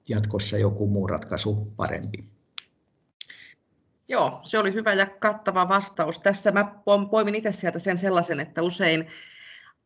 jatkossa 0.08 0.58
joku 0.58 0.86
muu 0.86 1.06
ratkaisu 1.06 1.72
parempi. 1.76 2.24
Joo, 4.08 4.40
se 4.44 4.58
oli 4.58 4.72
hyvä 4.72 4.92
ja 4.92 5.06
kattava 5.06 5.68
vastaus. 5.68 6.18
Tässä 6.18 6.52
mä 6.52 6.74
poimin 7.10 7.34
itse 7.34 7.52
sieltä 7.52 7.78
sen 7.78 7.98
sellaisen, 7.98 8.40
että 8.40 8.62
usein, 8.62 9.06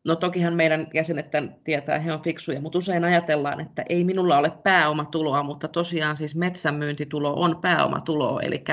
no 0.03 0.15
tokihan 0.15 0.53
meidän 0.53 0.87
jäsenet 0.93 1.29
tietää, 1.63 1.99
he 1.99 2.13
on 2.13 2.23
fiksuja, 2.23 2.61
mutta 2.61 2.77
usein 2.77 3.03
ajatellaan, 3.03 3.59
että 3.59 3.83
ei 3.89 4.03
minulla 4.03 4.37
ole 4.37 4.51
pääomatuloa, 4.63 5.43
mutta 5.43 5.67
tosiaan 5.67 6.17
siis 6.17 6.35
metsänmyyntitulo 6.35 7.33
on 7.33 7.61
pääomatuloa, 7.61 8.41
eli 8.41 8.63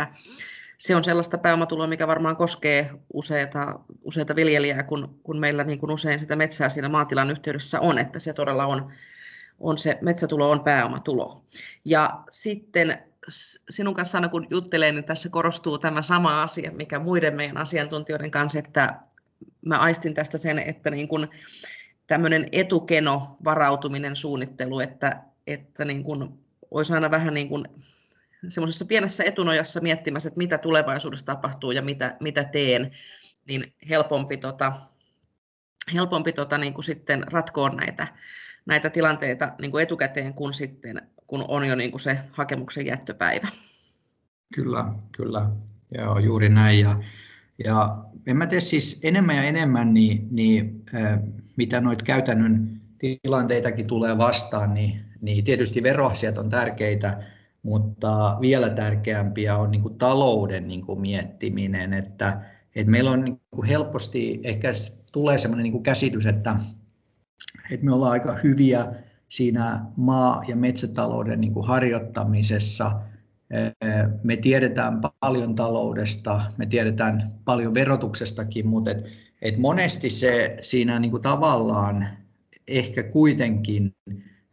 se 0.79 0.97
on 0.97 1.05
sellaista 1.05 1.39
pääomatuloa, 1.39 1.87
mikä 1.87 2.07
varmaan 2.07 2.37
koskee 2.37 2.91
useita, 3.13 3.81
useita 4.03 4.37
viljelijää, 4.37 4.83
kun, 4.83 5.21
kun 5.23 5.39
meillä 5.39 5.65
niin 5.65 5.79
kuin 5.79 5.91
usein 5.91 6.21
sitä 6.21 6.37
metsää 6.37 6.69
siinä 6.69 6.89
maatilan 6.89 7.31
yhteydessä 7.31 7.81
on, 7.81 7.99
että 7.99 8.19
se 8.19 8.33
todella 8.33 8.67
on, 8.67 8.93
on 9.61 9.79
se 9.79 9.99
metsätulo 10.01 10.51
on 10.51 10.65
pääomatulo. 10.65 11.45
Ja 11.85 12.23
sitten 12.31 12.99
sinun 13.71 13.95
kanssa 13.95 14.19
aina 14.19 14.29
kun 14.29 14.47
juttelen, 14.51 14.95
niin 14.95 15.05
tässä 15.05 15.29
korostuu 15.29 15.79
tämä 15.79 16.03
sama 16.03 16.43
asia, 16.43 16.73
mikä 16.73 16.99
muiden 16.99 17.37
meidän 17.37 17.57
asiantuntijoiden 17.57 18.31
kanssa, 18.31 18.59
että 18.59 19.01
mä 19.67 19.79
aistin 19.79 20.15
tästä 20.15 20.39
sen, 20.39 20.59
että 20.59 20.91
niin 20.91 21.09
kuin 21.09 21.29
tämmöinen 22.07 22.49
etukeno 22.53 23.37
varautuminen 23.45 24.17
suunnittelu, 24.17 24.81
että, 24.81 25.23
että 25.47 25.85
niin 25.85 26.05
kuin 26.05 26.29
olisi 26.71 26.93
aina 26.93 27.11
vähän 27.11 27.35
niin 27.35 27.49
kuin 27.49 27.65
semmoisessa 28.49 28.85
pienessä 28.85 29.25
etunojassa 29.25 29.81
miettimässä, 29.81 30.29
että 30.29 30.39
mitä 30.39 30.59
tulevaisuudessa 30.59 31.27
tapahtuu 31.27 31.71
ja 31.71 31.83
mitä, 31.83 32.17
mitä 32.21 32.45
teen, 32.45 32.91
niin 33.49 33.75
helpompi, 33.89 34.37
tota, 34.37 34.73
helpompi 35.95 36.33
tota, 36.33 36.59
niin 36.59 36.75
kuin 36.75 36.85
sitten 36.85 37.33
ratkoa 37.33 37.69
näitä, 37.69 38.09
näitä 38.67 38.91
tilanteita 38.91 39.53
niin 39.61 39.71
kuin 39.71 39.83
etukäteen, 39.83 40.35
kun, 40.35 40.55
sitten, 40.55 41.03
kun 41.27 41.45
on 41.49 41.69
jo 41.69 41.75
niin 41.75 41.91
kuin 41.91 42.01
se 42.01 42.19
hakemuksen 42.33 42.87
jättöpäivä. 42.87 43.49
Kyllä, 44.55 44.85
kyllä. 45.17 45.51
Joo, 45.99 46.19
juuri 46.19 46.49
näin. 46.49 46.81
Ja, 46.81 47.03
ja 47.65 48.05
en 48.27 48.37
mä 48.37 48.47
tiedä 48.47 48.61
siis 48.61 49.01
enemmän 49.03 49.37
ja 49.37 49.43
enemmän, 49.43 49.95
niin, 49.95 50.29
niin 50.31 50.83
äh, 50.95 51.19
mitä 51.57 51.81
noita 51.81 52.05
käytännön 52.05 52.81
tilanteitakin 52.99 53.87
tulee 53.87 54.19
vastaan, 54.19 54.75
niin, 54.75 55.01
niin 55.21 55.45
tietysti 55.45 55.83
veroasiat 55.83 56.39
on 56.39 56.51
tärkeitä, 56.51 57.23
mutta 57.63 58.37
vielä 58.41 58.71
tärkeämpiä 58.71 59.57
on 59.57 59.71
niin 59.71 59.83
kuin 59.83 59.99
talouden 59.99 60.69
niin 60.69 60.87
kuin 60.87 61.01
miettiminen, 61.01 61.93
että, 61.93 62.41
että 62.75 62.91
meillä 62.91 63.11
on 63.11 63.25
niin 63.25 63.41
kuin 63.51 63.69
helposti 63.69 64.41
ehkä 64.43 64.73
tulee 65.13 65.39
sellainen 65.39 65.63
niin 65.63 65.73
kuin 65.73 65.83
käsitys, 65.83 66.27
että, 66.27 66.57
että 67.71 67.87
me 67.87 67.93
ollaan 67.93 68.13
aika 68.13 68.39
hyviä 68.45 68.87
siinä 69.29 69.85
maa- 69.97 70.43
ja 70.49 70.57
metsätalouden 70.57 71.41
niin 71.41 71.53
kuin 71.53 71.67
harjoittamisessa. 71.67 72.93
Me 74.23 74.37
tiedetään 74.37 75.01
paljon 75.21 75.55
taloudesta, 75.55 76.53
me 76.57 76.67
tiedetään 76.67 77.35
paljon 77.45 77.75
verotuksestakin, 77.75 78.67
mutta 78.67 78.91
et, 78.91 79.07
et 79.43 79.59
monesti 79.59 80.11
se 80.11 80.57
siinä 80.63 80.99
niin 80.99 81.11
kuin 81.11 81.23
tavallaan 81.23 82.09
ehkä 82.69 83.03
kuitenkin 83.03 83.95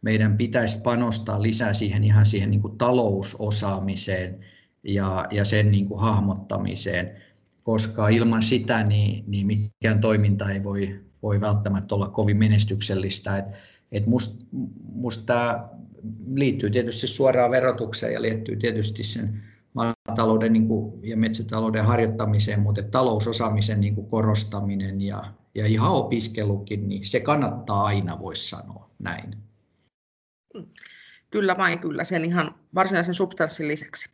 meidän 0.02 0.36
pitäisi 0.36 0.80
panostaa 0.80 1.42
lisää 1.42 1.74
siihen 1.74 2.04
ihan 2.04 2.26
siihen 2.26 2.50
niin 2.50 2.60
kuin 2.60 2.78
talousosaamiseen 2.78 4.40
ja, 4.82 5.24
ja 5.30 5.44
sen 5.44 5.70
niin 5.70 5.86
kuin 5.86 6.00
hahmottamiseen, 6.00 7.22
koska 7.62 8.08
ilman 8.08 8.42
sitä 8.42 8.82
niin, 8.82 9.24
niin 9.26 9.46
mikään 9.46 10.00
toiminta 10.00 10.50
ei 10.50 10.64
voi, 10.64 11.00
voi 11.22 11.40
välttämättä 11.40 11.94
olla 11.94 12.08
kovin 12.08 12.36
menestyksellistä. 12.36 13.36
Et, 13.36 13.44
et 13.92 14.06
must, 14.06 14.42
musta 14.94 15.24
tämä 15.26 15.68
liittyy 16.34 16.70
tietysti 16.70 17.06
suoraan 17.06 17.50
verotukseen 17.50 18.12
ja 18.12 18.22
liittyy 18.22 18.56
tietysti 18.56 19.02
sen 19.02 19.42
maatalouden 19.74 20.52
niin 20.52 20.68
kuin, 20.68 21.08
ja 21.08 21.16
metsätalouden 21.16 21.84
harjoittamiseen, 21.84 22.60
mutta 22.60 22.82
talousosaamisen 22.82 23.80
niin 23.80 23.94
kuin 23.94 24.06
korostaminen 24.06 25.00
ja, 25.00 25.24
ja 25.54 25.66
ihan 25.66 25.92
opiskelukin, 25.92 26.88
niin 26.88 27.06
se 27.06 27.20
kannattaa 27.20 27.84
aina, 27.84 28.20
voisi 28.20 28.48
sanoa 28.48 28.90
näin. 28.98 29.36
Kyllä 31.30 31.56
vain, 31.58 31.78
kyllä 31.78 32.04
sen 32.04 32.24
ihan 32.24 32.54
varsinaisen 32.74 33.14
substanssin 33.14 33.68
lisäksi. 33.68 34.10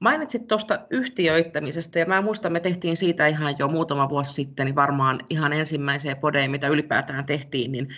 Mainitsit 0.00 0.48
tuosta 0.48 0.78
yhtiöittämisestä 0.90 1.98
ja 1.98 2.06
mä 2.06 2.22
muistan, 2.22 2.52
me 2.52 2.60
tehtiin 2.60 2.96
siitä 2.96 3.26
ihan 3.26 3.54
jo 3.58 3.68
muutama 3.68 4.08
vuosi 4.08 4.32
sitten, 4.32 4.66
niin 4.66 4.74
varmaan 4.74 5.20
ihan 5.30 5.52
ensimmäiseen 5.52 6.16
podeen, 6.16 6.50
mitä 6.50 6.68
ylipäätään 6.68 7.24
tehtiin, 7.24 7.72
niin 7.72 7.88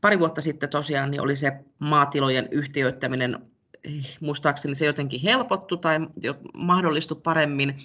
pari 0.00 0.18
vuotta 0.18 0.40
sitten 0.40 0.68
tosiaan 0.68 1.10
niin 1.10 1.20
oli 1.20 1.36
se 1.36 1.52
maatilojen 1.78 2.48
yhtiöittäminen, 2.50 3.38
muistaakseni 4.20 4.74
se 4.74 4.86
jotenkin 4.86 5.20
helpottu 5.20 5.76
tai 5.76 5.98
mahdollistui 6.54 7.20
paremmin, 7.22 7.76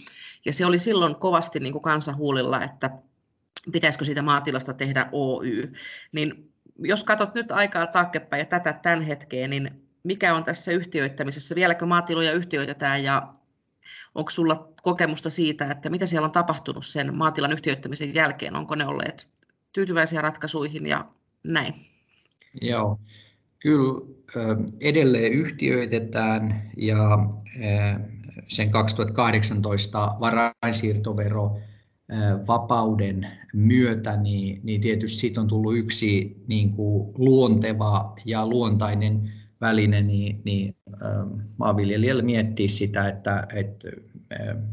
ja 0.46 0.54
se 0.54 0.66
oli 0.66 0.80
silloin 0.80 1.16
kovasti 1.16 1.60
niin 1.60 1.74
kuin 1.74 1.82
kansahuulilla, 1.82 2.62
että 2.62 2.90
pitäisikö 3.72 4.06
siitä 4.06 4.22
maatilasta 4.22 4.74
tehdä 4.74 5.10
Oy, 5.12 5.72
niin 6.12 6.52
jos 6.80 7.04
katsot 7.04 7.34
nyt 7.34 7.52
aikaa 7.52 7.88
taaksepäin 7.88 8.40
ja 8.40 8.46
tätä 8.46 8.74
tämän 8.74 9.02
hetkeen, 9.02 9.50
niin 9.50 9.86
mikä 10.04 10.34
on 10.36 10.44
tässä 10.44 10.72
yhtiöittämisessä, 10.72 11.56
vieläkö 11.56 11.86
maatiloja 11.86 12.32
yhtiöitetään 12.32 13.04
ja 13.04 13.34
onko 14.16 14.30
sulla 14.30 14.74
kokemusta 14.82 15.30
siitä, 15.30 15.72
että 15.72 15.90
mitä 15.90 16.06
siellä 16.06 16.26
on 16.26 16.32
tapahtunut 16.32 16.86
sen 16.86 17.16
maatilan 17.16 17.52
yhtiöittämisen 17.52 18.16
jälkeen, 18.16 18.56
onko 18.56 18.76
ne 18.76 18.86
olleet 18.86 19.30
tyytyväisiä 19.72 20.22
ratkaisuihin 20.22 20.88
ja 20.88 21.06
näin? 21.44 21.95
Joo, 22.62 23.00
kyllä 23.60 24.02
edelleen 24.82 25.34
yhtiöitetään 25.34 26.72
ja 26.78 27.30
sen 28.48 28.72
2018 28.72 30.16
varainsiirtovero 30.20 31.58
vapauden 32.48 33.28
myötä, 33.54 34.18
niin, 34.18 34.60
niin 34.64 34.82
tietysti 34.82 35.20
siitä 35.20 35.42
on 35.42 35.48
tullut 35.48 35.78
yksi 35.78 36.44
niin 36.48 36.76
kuin 36.76 37.12
luonteva 37.18 38.16
ja 38.26 38.48
luontainen 38.48 39.32
väline, 39.62 40.02
niin, 40.02 40.42
niin 40.46 40.76
maanviljelijällä 41.58 42.24
miettiä 42.24 42.68
sitä, 42.68 43.08
että, 43.08 43.48
että 43.54 43.88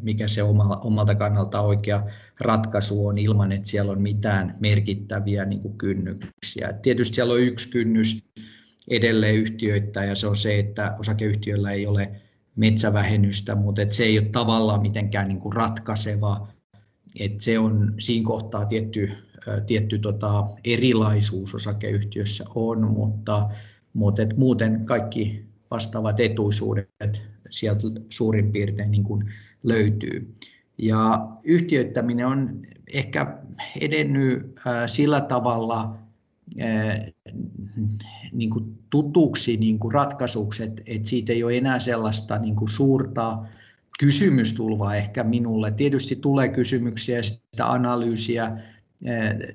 mikä 0.03 0.29
se 0.29 0.43
oma, 0.43 0.81
omalta 0.85 1.15
kannalta 1.15 1.61
oikea 1.61 2.07
ratkaisu 2.41 3.07
on 3.07 3.19
ilman, 3.19 3.53
että 3.53 3.69
siellä 3.69 3.93
on 3.93 4.03
mitään 4.03 4.57
merkittäviä 4.61 5.45
niin 5.45 5.61
kuin 5.61 5.79
kynnyksiä. 5.79 6.69
Et 6.69 6.83
tietysti 6.83 7.15
siellä 7.15 7.35
on 7.35 7.41
yksi 7.41 7.71
kynnys 7.71 8.25
edelleen 8.91 9.35
yhtiöittää 9.35 10.05
ja 10.05 10.15
se 10.15 10.27
on 10.27 10.37
se, 10.37 10.59
että 10.59 10.97
osakeyhtiöllä 10.99 11.71
ei 11.71 11.87
ole 11.87 12.11
metsävähennystä, 12.57 13.55
mutta 13.55 13.83
et 13.83 13.93
se 13.93 14.05
ei 14.05 14.19
ole 14.19 14.29
tavallaan 14.29 14.83
mitenkään 14.83 15.29
niin 15.29 15.39
kuin 15.39 15.53
ratkaiseva. 15.53 16.49
Et 17.21 17.41
se 17.41 17.59
on 17.59 17.95
siinä 17.99 18.27
kohtaa 18.27 18.65
tietty, 18.65 19.11
tietty 19.67 19.99
tota 19.99 20.47
erilaisuus 20.65 21.55
osakeyhtiössä 21.55 22.45
on, 22.55 22.91
mutta, 22.91 23.51
mutta 23.93 24.23
et 24.23 24.37
muuten 24.37 24.87
kaikki 24.87 25.52
vastaavat 25.73 26.21
etuisuudet 26.21 27.23
sieltä 27.51 27.87
suurin 28.09 28.53
piirtein 28.53 28.91
niin 28.91 29.05
kuin 29.05 29.25
löytyy. 29.63 30.35
Ja 30.79 31.29
yhtiöittäminen 31.45 32.27
on 32.27 32.63
ehkä 32.93 33.39
edennyt 33.81 34.61
sillä 34.87 35.21
tavalla 35.21 35.99
niin 38.33 38.51
kuin 38.51 38.79
tutuksi 38.91 39.57
niin 39.57 39.79
kuin 39.79 39.93
ratkaisuksi, 39.93 40.63
että, 40.63 40.83
siitä 41.03 41.33
ei 41.33 41.45
ole 41.45 41.57
enää 41.57 41.79
sellaista 41.79 42.39
niin 42.39 42.57
kuin 42.57 42.69
suurta 42.69 43.39
kysymystulvaa 43.99 44.97
ehkä 44.97 45.25
minulle. 45.25 45.71
Tietysti 45.71 46.17
tulee 46.17 46.49
kysymyksiä 46.49 47.17
ja 47.17 47.23
sitä 47.23 47.73
analyysiä 47.73 48.59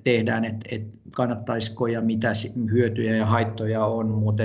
tehdään, 0.03 0.45
että, 0.45 0.97
kannattaisiko 1.15 1.87
ja 1.87 2.01
mitä 2.01 2.33
hyötyjä 2.71 3.15
ja 3.15 3.25
haittoja 3.25 3.85
on, 3.85 4.09
mutta 4.09 4.43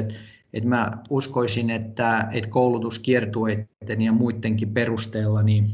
että 0.52 0.68
mä 0.68 0.90
uskoisin, 1.10 1.70
että, 1.70 2.28
että 2.32 2.50
koulutuskiertueiden 2.50 4.02
ja 4.04 4.12
muidenkin 4.12 4.74
perusteella 4.74 5.42
niin 5.42 5.70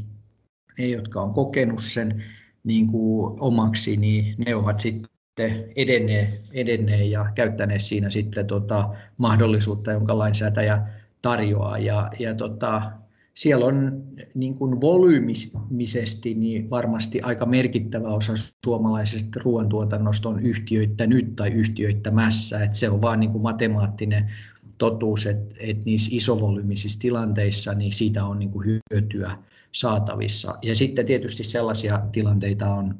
ne, 0.77 0.87
jotka 0.87 1.21
on 1.21 1.33
kokenut 1.33 1.83
sen 1.83 2.23
niin 2.63 2.87
kuin 2.87 3.37
omaksi, 3.39 3.97
niin 3.97 4.35
ne 4.45 4.55
ovat 4.55 4.79
sitten 4.79 5.65
edenneet, 5.75 6.41
edenneet 6.51 7.07
ja 7.07 7.25
käyttäneet 7.35 7.81
siinä 7.81 8.09
sitten 8.09 8.47
tota 8.47 8.89
mahdollisuutta, 9.17 9.91
jonka 9.91 10.17
lainsäätäjä 10.17 10.87
tarjoaa. 11.21 11.77
Ja, 11.77 12.09
ja 12.19 12.35
tota, 12.35 12.91
siellä 13.33 13.65
on 13.65 14.03
niin 14.35 14.55
kuin 14.55 14.81
volyymisesti 14.81 16.33
niin 16.33 16.69
varmasti 16.69 17.21
aika 17.21 17.45
merkittävä 17.45 18.07
osa 18.07 18.33
suomalaisesta 18.65 19.39
ruoantuotannosta 19.43 20.29
on 20.29 20.39
yhtiöittänyt 20.39 21.35
tai 21.35 21.49
yhtiöittämässä. 21.49 22.63
että 22.63 22.77
se 22.77 22.89
on 22.89 23.01
vain 23.01 23.19
niin 23.19 23.41
matemaattinen 23.41 24.31
totuus, 24.79 25.25
että, 25.25 25.55
että 25.59 25.85
niissä 25.85 26.09
isovolyymisissa 26.13 26.99
tilanteissa 26.99 27.73
niin 27.73 27.93
siitä 27.93 28.25
on 28.25 28.39
niin 28.39 28.51
kuin 28.51 28.81
hyötyä 28.91 29.31
saatavissa. 29.71 30.57
Ja 30.61 30.75
sitten 30.75 31.05
tietysti 31.05 31.43
sellaisia 31.43 31.99
tilanteita 32.11 32.73
on 32.73 32.95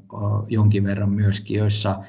jonkin 0.48 0.84
verran 0.84 1.10
myöskin, 1.10 1.58
joissa 1.58 2.04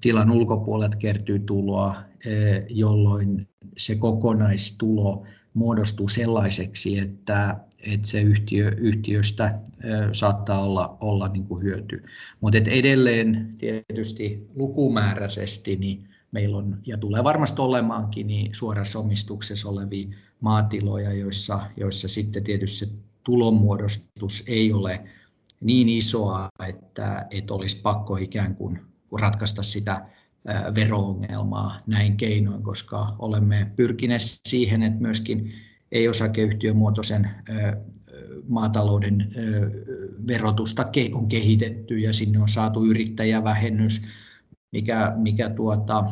tilan 0.00 0.30
ulkopuolelta 0.30 0.96
kertyy 0.96 1.38
tuloa, 1.38 1.96
e, 2.26 2.30
jolloin 2.68 3.48
se 3.76 3.94
kokonaistulo 3.94 5.26
muodostuu 5.54 6.08
sellaiseksi, 6.08 6.98
että, 6.98 7.56
että 7.86 8.08
se 8.08 8.20
yhtiö, 8.20 8.72
yhtiöstä 8.76 9.46
e, 9.46 9.88
saattaa 10.12 10.62
olla, 10.64 10.96
olla 11.00 11.28
niin 11.28 11.44
kuin 11.44 11.64
hyöty. 11.64 12.02
Mutta 12.40 12.58
edelleen 12.58 13.50
tietysti 13.58 14.46
lukumääräisesti 14.56 15.76
niin 15.76 16.13
meillä 16.34 16.56
on, 16.56 16.78
ja 16.86 16.98
tulee 16.98 17.24
varmasti 17.24 17.60
olemaankin, 17.60 18.26
niin 18.26 18.54
suorassa 18.54 18.98
omistuksessa 18.98 19.68
olevia 19.68 20.08
maatiloja, 20.40 21.12
joissa, 21.12 21.60
joissa 21.76 22.08
sitten 22.08 22.44
tietysti 22.44 22.78
se 22.78 22.92
tulonmuodostus 23.24 24.44
ei 24.46 24.72
ole 24.72 25.00
niin 25.60 25.88
isoa, 25.88 26.48
että, 26.68 27.26
että 27.30 27.54
olisi 27.54 27.80
pakko 27.82 28.16
ikään 28.16 28.56
kuin 28.56 28.80
ratkaista 29.18 29.62
sitä 29.62 30.06
vero-ongelmaa 30.74 31.80
näin 31.86 32.16
keinoin, 32.16 32.62
koska 32.62 33.16
olemme 33.18 33.70
pyrkineet 33.76 34.22
siihen, 34.48 34.82
että 34.82 35.00
myöskin 35.00 35.52
ei-osakeyhtiömuotoisen 35.92 37.30
maatalouden 38.48 39.32
verotusta 40.26 40.86
on 41.12 41.28
kehitetty 41.28 41.98
ja 41.98 42.12
sinne 42.12 42.38
on 42.38 42.48
saatu 42.48 42.84
yrittäjävähennys, 42.84 44.02
mikä, 44.74 45.12
mikä 45.16 45.50
tuota, 45.50 46.04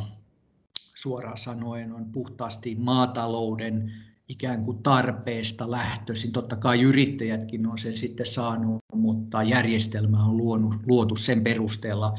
suoraan 0.74 1.38
sanoen 1.38 1.92
on 1.92 2.04
puhtaasti 2.04 2.74
maatalouden 2.74 3.92
ikään 4.28 4.62
kuin 4.64 4.82
tarpeesta 4.82 5.70
lähtöisin. 5.70 6.32
Totta 6.32 6.56
kai 6.56 6.82
yrittäjätkin 6.82 7.66
on 7.66 7.78
sen 7.78 7.96
sitten 7.96 8.26
saanut, 8.26 8.78
mutta 8.94 9.42
järjestelmä 9.42 10.24
on 10.24 10.36
luonut, 10.36 10.74
luotu 10.86 11.16
sen 11.16 11.42
perusteella, 11.42 12.18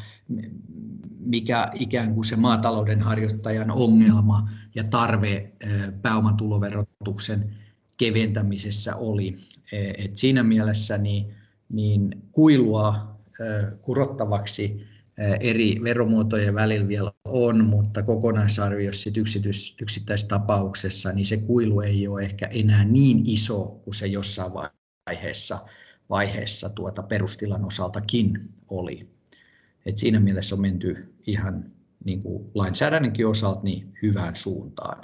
mikä 1.20 1.72
ikään 1.74 2.14
kuin 2.14 2.26
se 2.26 2.36
maatalouden 2.36 3.02
harjoittajan 3.02 3.72
ongelma 3.72 4.50
ja 4.76 4.84
tarve 4.84 5.52
pääomatuloverotuksen 6.02 7.56
keventämisessä 7.98 8.96
oli. 8.96 9.36
E, 9.72 10.06
et 10.06 10.18
siinä 10.18 10.44
mielessä 10.44 10.98
niin, 10.98 11.34
niin 11.70 12.24
kuilua 12.32 13.18
kurottavaksi 13.82 14.93
eri 15.40 15.80
veromuotojen 15.84 16.56
välillä 16.56 16.88
vielä 16.88 17.12
on, 17.26 17.66
mutta 17.66 18.04
kokonaisarviossa 18.04 19.10
yksityis, 19.18 19.76
yksittäistapauksessa 19.82 21.12
niin 21.12 21.26
se 21.26 21.38
kuilu 21.38 21.82
ei 21.82 22.08
ole 22.08 22.22
ehkä 22.22 22.48
enää 22.48 22.84
niin 22.84 23.24
iso 23.26 23.66
kuin 23.66 23.94
se 23.94 24.08
jossain 24.08 24.52
vaiheessa, 24.54 25.60
vaiheessa 26.10 26.70
tuota 26.70 27.04
perustilan 27.04 27.66
osaltakin 27.66 28.40
oli. 28.70 29.10
Et 29.86 29.98
siinä 29.98 30.20
mielessä 30.20 30.56
on 30.56 30.62
menty 30.62 31.14
ihan 31.28 31.72
niin 32.06 32.24
kuin 32.24 32.52
lainsäädännönkin 32.54 33.28
osalta 33.28 33.64
niin 33.64 33.94
hyvään 34.02 34.36
suuntaan. 34.36 35.04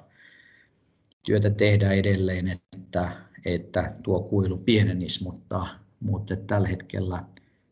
Työtä 1.26 1.50
tehdään 1.50 1.96
edelleen, 1.96 2.48
että, 2.48 3.12
että 3.46 3.94
tuo 4.04 4.22
kuilu 4.22 4.58
pienenisi, 4.58 5.24
mutta, 5.24 5.68
mutta 6.00 6.36
tällä 6.36 6.68
hetkellä, 6.68 7.24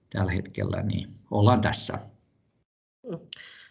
tällä 0.10 0.32
hetkellä 0.32 0.84
niin 0.84 1.10
ollaan 1.32 1.62
tässä. 1.62 2.00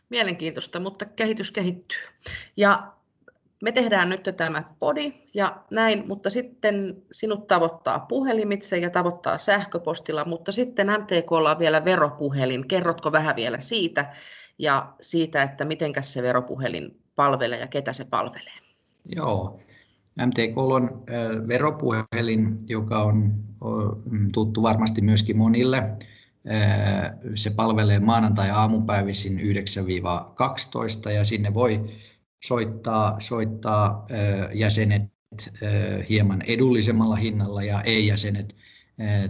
Mielenkiintoista, 0.09 0.81
mutta 0.81 1.05
kehitys 1.05 1.51
kehittyy. 1.51 1.99
Ja 2.57 2.93
me 3.63 3.73
tehdään 3.73 4.09
nyt 4.09 4.29
tämä 4.37 4.63
podi 4.79 5.13
ja 5.35 5.63
näin, 5.71 6.09
mutta 6.09 6.31
sitten 6.31 7.03
sinut 7.13 7.47
tavoittaa 7.47 7.99
puhelimitse 7.99 8.79
ja 8.79 8.91
tavoittaa 8.91 9.39
sähköpostilla, 9.39 10.25
mutta 10.25 10.53
sitten 10.53 10.87
MTKlla 10.87 11.51
on 11.51 11.59
vielä 11.59 11.85
veropuhelin. 11.85 12.69
Kerrotko 12.69 13.13
vähän 13.13 13.37
vielä 13.37 13.61
siitä 13.61 14.13
ja 14.59 14.95
siitä, 15.01 15.43
että 15.43 15.65
miten 15.65 15.93
se 16.01 16.23
veropuhelin 16.23 17.01
palvelee 17.17 17.61
ja 17.61 17.67
ketä 17.67 17.93
se 17.93 18.05
palvelee? 18.05 18.53
Joo, 19.17 19.61
MTK 20.27 20.59
on 20.59 21.05
veropuhelin, 21.49 22.59
joka 22.69 23.03
on 23.03 23.35
tuttu 24.33 24.63
varmasti 24.63 25.01
myöskin 25.01 25.37
monille 25.37 25.83
se 27.35 27.51
palvelee 27.51 28.01
maanantai-aamupäivisin 28.01 29.41
9-12 31.07 31.11
ja 31.11 31.25
sinne 31.25 31.55
voi 31.55 31.85
soittaa, 32.45 33.21
soittaa 33.21 34.07
jäsenet 34.55 35.03
hieman 36.09 36.43
edullisemmalla 36.43 37.17
hinnalla 37.17 37.63
ja 37.63 37.83
ei-jäsenet 37.83 38.57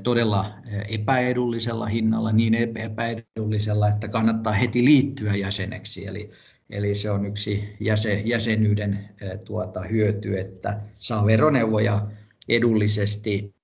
todella 0.03 0.55
epäedullisella 0.89 1.87
hinnalla, 1.87 2.33
niin 2.33 2.55
epäedullisella, 2.55 3.89
että 3.89 4.09
kannattaa 4.09 4.53
heti 4.53 4.85
liittyä 4.85 5.35
jäseneksi. 5.35 6.07
Eli, 6.07 6.31
eli 6.71 6.95
se 6.95 7.11
on 7.11 7.27
yksi 7.27 7.77
jäsen, 7.81 8.29
jäsenyyden 8.29 9.09
tuota, 9.45 9.81
hyöty, 9.81 10.39
että 10.39 10.81
saa 10.99 11.27
veroneuvoja 11.27 12.07
edullisesti 12.49 13.55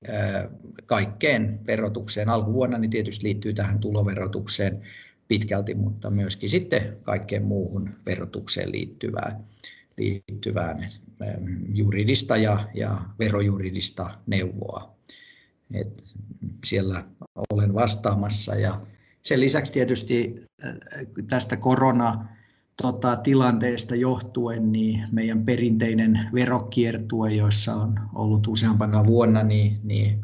kaikkeen 0.86 1.60
verotukseen. 1.66 2.28
Alkuvuonna 2.28 2.78
niin 2.78 2.90
tietysti 2.90 3.24
liittyy 3.24 3.54
tähän 3.54 3.78
tuloverotukseen 3.78 4.82
pitkälti, 5.28 5.74
mutta 5.74 6.10
myöskin 6.10 6.48
sitten 6.48 6.96
kaikkeen 7.02 7.44
muuhun 7.44 7.90
verotukseen 8.06 8.72
liittyvään, 8.72 9.44
liittyvään 9.98 10.88
juridista 11.74 12.36
ja, 12.36 12.68
ja 12.74 13.00
verojuridista 13.18 14.10
neuvoa. 14.26 14.96
Et 15.74 16.04
siellä 16.64 17.04
olen 17.52 17.74
vastaamassa 17.74 18.54
ja 18.54 18.80
sen 19.22 19.40
lisäksi 19.40 19.72
tietysti 19.72 20.34
tästä 21.28 21.56
korona 21.56 22.28
tota, 22.82 23.16
tilanteesta 23.16 23.94
johtuen 23.94 24.72
niin 24.72 25.08
meidän 25.12 25.44
perinteinen 25.44 26.28
verokiertue, 26.34 27.34
jossa 27.34 27.74
on 27.74 28.00
ollut 28.14 28.46
useampana 28.46 29.06
vuonna 29.06 29.42
niin, 29.42 29.80
niin 29.82 30.20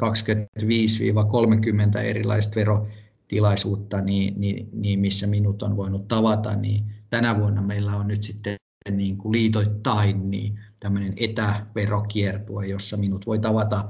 25-30 1.96 1.98
erilaista 1.98 2.54
verotilaisuutta, 2.56 4.00
niin, 4.00 4.40
niin, 4.40 4.68
niin 4.72 5.00
missä 5.00 5.26
minut 5.26 5.62
on 5.62 5.76
voinut 5.76 6.08
tavata, 6.08 6.56
niin 6.56 6.84
tänä 7.10 7.38
vuonna 7.40 7.62
meillä 7.62 7.96
on 7.96 8.08
nyt 8.08 8.22
sitten 8.22 8.56
niin 8.90 9.18
kuin 9.18 9.32
liitoittain 9.32 10.30
niin 10.30 10.60
tämmöinen 10.80 11.12
etäverokiertue, 11.16 12.66
jossa 12.66 12.96
minut 12.96 13.26
voi 13.26 13.38
tavata, 13.38 13.82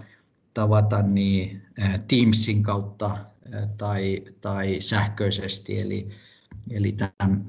tavata 0.55 1.03
niin, 1.03 1.63
Teamsin 2.09 2.63
kautta 2.63 3.19
tai, 3.79 4.23
tai 4.41 4.77
sähköisesti, 4.81 5.81
eli 5.81 6.09
Eli 6.71 6.97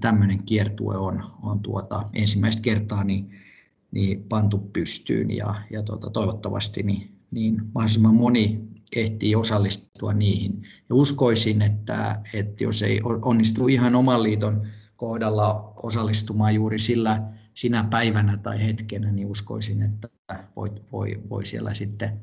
tämmöinen 0.01 0.45
kiertue 0.45 0.97
on, 0.97 1.23
on 1.43 1.59
tuota, 1.59 2.09
ensimmäistä 2.13 2.61
kertaa 2.61 3.03
niin, 3.03 3.29
niin 3.91 4.23
pantu 4.23 4.57
pystyyn 4.57 5.31
ja, 5.31 5.55
ja 5.69 5.83
tuota, 5.83 6.09
toivottavasti 6.09 6.83
niin, 6.83 7.15
niin 7.31 7.61
mahdollisimman 7.75 8.15
moni 8.15 8.69
ehtii 8.95 9.35
osallistua 9.35 10.13
niihin. 10.13 10.61
Ja 10.89 10.95
uskoisin, 10.95 11.61
että, 11.61 12.21
että 12.33 12.63
jos 12.63 12.81
ei 12.81 12.99
onnistu 13.03 13.67
ihan 13.67 13.95
oman 13.95 14.23
liiton 14.23 14.67
kohdalla 14.95 15.73
osallistumaan 15.83 16.55
juuri 16.55 16.79
sillä 16.79 17.23
sinä 17.53 17.83
päivänä 17.83 18.37
tai 18.37 18.63
hetkenä, 18.63 19.11
niin 19.11 19.27
uskoisin, 19.27 19.81
että 19.81 20.09
voi, 20.55 20.71
voi, 20.91 21.21
voi 21.29 21.45
siellä 21.45 21.73
sitten 21.73 22.19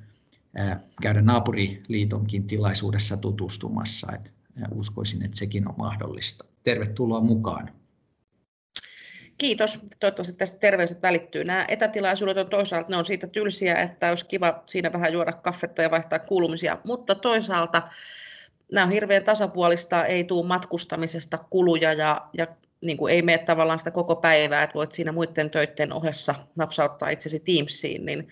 käydä 1.02 1.22
naapuriliitonkin 1.22 2.46
tilaisuudessa 2.46 3.16
tutustumassa. 3.16 4.12
Että 4.12 4.30
uskoisin, 4.75 5.23
että 5.23 5.37
sekin 5.37 5.69
on 5.69 5.75
mahdollista. 5.79 6.45
Tervetuloa 6.62 7.21
mukaan. 7.21 7.71
Kiitos. 9.38 9.79
Toivottavasti 10.01 10.37
tästä 10.37 10.61
terveiset 10.61 11.03
välittyy. 11.03 11.45
Nämä 11.45 11.64
etätilaisuudet 11.69 12.38
on 12.38 12.51
toisaalta 12.51 12.90
ne 12.90 12.97
on 12.97 13.07
siitä 13.07 13.27
tylsiä, 13.27 13.75
että 13.75 14.09
olisi 14.09 14.27
kiva 14.27 14.62
siinä 14.66 14.92
vähän 14.92 15.12
juoda 15.12 15.33
kaffetta 15.33 15.83
ja 15.83 15.90
vaihtaa 15.90 16.19
kuulumisia, 16.19 16.79
mutta 16.85 17.14
toisaalta 17.14 17.83
nämä 18.73 18.87
on 18.87 18.92
hirveän 18.92 19.25
tasapuolista, 19.25 20.05
ei 20.05 20.25
tule 20.25 20.47
matkustamisesta 20.47 21.38
kuluja 21.38 21.92
ja, 21.92 22.29
ja 22.38 22.47
niin 22.81 22.97
kuin 22.97 23.14
ei 23.14 23.23
mene 23.23 23.38
tavallaan 23.38 23.79
sitä 23.79 23.90
koko 23.90 24.16
päivää, 24.16 24.62
että 24.62 24.75
voit 24.75 24.92
siinä 24.92 25.12
muiden 25.12 25.51
töiden 25.51 25.92
ohessa 25.92 26.35
napsauttaa 26.57 27.09
itsesi 27.09 27.40
Teamsiin, 27.40 28.07
niin 28.07 28.29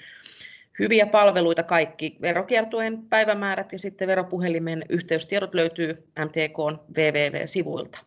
hyviä 0.79 1.07
palveluita 1.07 1.63
kaikki. 1.63 2.17
Verokiertueen 2.23 3.03
päivämäärät 3.03 3.73
ja 3.73 3.79
sitten 3.79 4.09
veropuhelimen 4.09 4.85
yhteystiedot 4.89 5.55
löytyy 5.55 6.09
MTKn 6.25 6.79
www-sivuilta. 6.97 7.99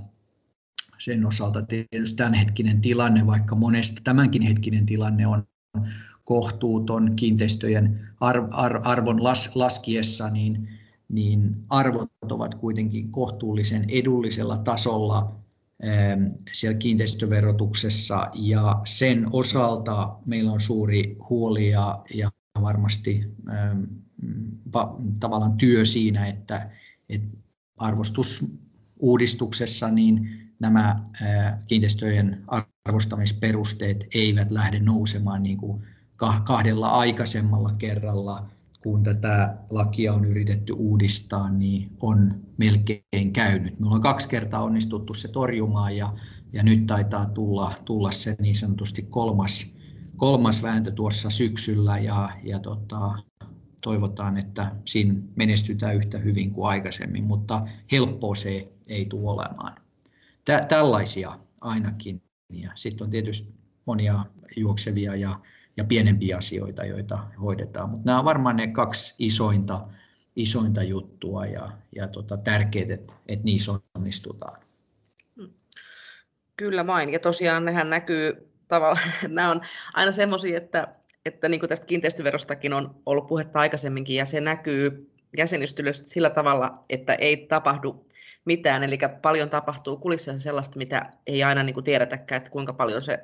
sen 1.00 1.26
osalta 1.26 1.62
tietysti 1.62 2.16
tämänhetkinen 2.16 2.82
tilanne, 2.82 3.28
vaikka 3.28 3.56
monesta 3.56 4.02
tämänkin 4.04 4.42
hetkinen 4.42 4.86
tilanne 4.86 5.28
on 5.28 5.48
kohtuuton 6.24 7.16
kiinteistöjen 7.16 8.10
arvon 8.84 9.24
laskiessa, 9.56 10.30
niin 10.30 10.70
niin 11.10 11.56
arvot 11.70 12.10
ovat 12.32 12.56
kuitenkin 12.56 13.12
kohtuullisen 13.12 13.86
edullisella 13.90 14.58
tasolla 14.58 15.36
ähm, 15.86 16.24
siellä 16.54 16.78
kiinteistöverotuksessa. 16.78 18.30
Ja 18.34 18.82
sen 18.86 19.26
osalta 19.32 20.16
meillä 20.26 20.52
on 20.52 20.62
suuri 20.62 21.18
huoli 21.30 21.70
ja, 21.70 22.04
ja 22.14 22.32
varmasti 22.62 23.24
ähm, 23.54 23.84
va, 24.74 24.98
tavallaan 25.20 25.58
työ 25.58 25.86
siinä, 25.86 26.28
että, 26.28 26.70
että 27.10 27.38
arvostusuudistuksessa 27.78 29.90
niin 29.90 30.30
nämä 30.60 31.04
äh, 31.22 31.58
kiinteistöjen 31.68 32.44
arvostamisperusteet 32.86 34.08
eivät 34.14 34.52
lähde 34.52 34.80
nousemaan 34.80 35.44
niin 35.44 35.58
kuin 35.58 35.84
kahdella 36.44 36.88
aikaisemmalla 36.88 37.72
kerralla 37.78 38.50
kun 38.84 39.04
tätä 39.04 39.58
lakia 39.70 40.14
on 40.14 40.26
yritetty 40.26 40.74
uudistaa, 40.74 41.50
niin 41.50 41.92
on 42.02 42.42
melkein 42.58 43.34
käynyt. 43.34 43.80
Me 43.80 43.86
ollaan 43.86 44.02
kaksi 44.02 44.30
kertaa 44.30 44.64
onnistuttu 44.64 45.14
se 45.14 45.28
torjumaan 45.28 45.98
ja, 45.98 46.14
ja 46.54 46.64
nyt 46.64 46.88
taitaa 46.88 47.26
tulla, 47.26 47.74
tulla 47.86 48.12
se 48.12 48.36
niin 48.40 48.56
sanotusti 48.56 49.02
kolmas, 49.02 49.78
kolmas 50.18 50.64
vääntö 50.64 50.92
tuossa 50.92 51.30
syksyllä 51.30 51.98
ja, 51.98 52.30
ja 52.44 52.60
tota, 52.60 53.18
toivotaan, 53.84 54.38
että 54.38 54.76
siinä 54.86 55.16
menestytään 55.36 55.96
yhtä 55.96 56.18
hyvin 56.18 56.52
kuin 56.52 56.68
aikaisemmin, 56.68 57.24
mutta 57.24 57.68
helppoa 57.92 58.36
se 58.36 58.74
ei 58.90 59.06
tule 59.06 59.32
olemaan. 59.32 59.76
Tä, 60.46 60.66
tällaisia 60.70 61.40
ainakin. 61.62 62.22
Ja 62.54 62.72
sitten 62.76 63.06
on 63.06 63.12
tietysti 63.12 63.54
monia 63.86 64.26
juoksevia 64.56 65.16
ja 65.16 65.40
pienempiä 65.88 66.38
asioita, 66.38 66.86
joita 66.86 67.18
hoidetaan. 67.42 67.90
Mutta 67.90 68.06
nämä 68.06 68.20
on 68.20 68.26
varmaan 68.26 68.56
ne 68.56 68.68
kaksi 68.68 69.16
isointa, 69.20 69.88
isointa 70.36 70.84
juttua 70.84 71.46
ja, 71.46 71.72
ja 71.96 72.08
tota, 72.08 72.38
tärkeät, 72.38 72.90
että, 72.90 73.14
että 73.28 73.46
niissä 73.46 73.72
onnistutaan. 73.96 74.62
Kyllä 76.58 76.88
vain. 76.88 77.14
Ja 77.14 77.20
tosiaan 77.20 77.66
nehän 77.66 77.90
näkyy 77.90 78.50
tavallaan, 78.68 79.12
nämä 79.28 79.52
on 79.52 79.62
aina 79.94 80.12
semmoisia, 80.12 80.58
että 80.58 80.96
että 81.26 81.50
niin 81.50 81.60
kuin 81.60 81.70
tästä 81.70 81.86
kiinteistöverostakin 81.86 82.74
on 82.74 82.96
ollut 83.06 83.28
puhetta 83.28 83.60
aikaisemminkin, 83.60 84.16
ja 84.16 84.26
se 84.26 84.42
näkyy 84.42 85.12
jäsenistöllisesti 85.38 86.10
sillä 86.10 86.30
tavalla, 86.30 86.84
että 86.90 87.14
ei 87.14 87.38
tapahdu 87.38 88.08
mitään, 88.46 88.84
eli 88.84 88.98
paljon 89.22 89.50
tapahtuu 89.50 89.98
kulississa 89.98 90.40
sellaista, 90.40 90.78
mitä 90.78 91.12
ei 91.28 91.44
aina 91.44 91.64
niin 91.64 91.74
kuin 91.74 91.84
tiedetäkään, 91.84 92.38
että 92.38 92.52
kuinka 92.52 92.74
paljon 92.74 93.02
se 93.04 93.20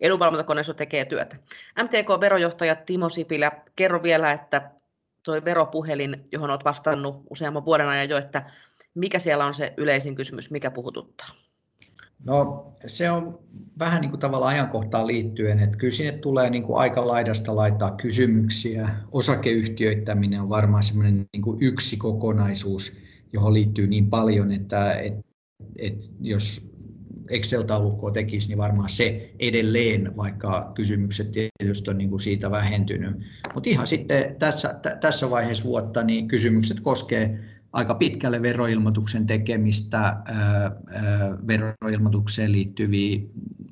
edunvalvontakoneisto 0.00 0.74
tekee 0.74 1.04
työtä. 1.04 1.36
MTK-verojohtaja 1.82 2.74
Timo 2.74 3.08
Sipilä, 3.08 3.52
kerro 3.76 4.02
vielä, 4.02 4.32
että 4.32 4.70
tuo 5.22 5.44
veropuhelin, 5.44 6.24
johon 6.32 6.50
olet 6.50 6.64
vastannut 6.64 7.22
useamman 7.30 7.64
vuoden 7.64 7.88
ajan 7.88 8.08
jo, 8.08 8.18
että 8.18 8.50
mikä 8.94 9.18
siellä 9.18 9.44
on 9.44 9.54
se 9.54 9.74
yleisin 9.76 10.14
kysymys, 10.14 10.50
mikä 10.50 10.70
puhututtaa? 10.70 11.28
No 12.24 12.72
se 12.86 13.10
on 13.10 13.38
vähän 13.78 14.00
niin 14.00 14.10
kuin 14.10 14.20
tavallaan 14.20 14.52
ajankohtaan 14.52 15.06
liittyen, 15.06 15.58
että 15.58 15.78
kyllä 15.78 15.94
sinne 15.94 16.12
tulee 16.12 16.50
niin 16.50 16.62
kuin 16.62 16.78
aika 16.78 17.06
laidasta 17.06 17.56
laittaa 17.56 17.90
kysymyksiä. 17.90 18.88
Osakeyhtiöittäminen 19.12 20.40
on 20.40 20.48
varmaan 20.48 20.82
semmoinen 20.82 21.26
niin 21.32 21.42
kuin 21.42 21.58
yksi 21.60 21.96
kokonaisuus, 21.96 22.96
johon 23.34 23.54
liittyy 23.54 23.86
niin 23.86 24.10
paljon, 24.10 24.52
että 24.52 24.92
et, 24.92 25.14
et 25.78 26.10
jos 26.20 26.74
Excel-taulukkoa 27.30 28.10
tekisi, 28.10 28.48
niin 28.48 28.58
varmaan 28.58 28.88
se 28.88 29.34
edelleen, 29.38 30.16
vaikka 30.16 30.72
kysymykset 30.74 31.32
tietysti 31.32 31.90
on 31.90 31.98
niin 31.98 32.10
kuin 32.10 32.20
siitä 32.20 32.50
vähentynyt. 32.50 33.16
Mutta 33.54 33.70
ihan 33.70 33.86
sitten 33.86 34.36
tässä, 34.38 34.80
tässä 35.00 35.30
vaiheessa 35.30 35.64
vuotta 35.64 36.02
niin 36.02 36.28
kysymykset 36.28 36.80
koskee 36.80 37.38
aika 37.72 37.94
pitkälle 37.94 38.42
veroilmoituksen 38.42 39.26
tekemistä, 39.26 40.16
veroilmoitukseen 41.46 42.52
liittyviä 42.52 43.20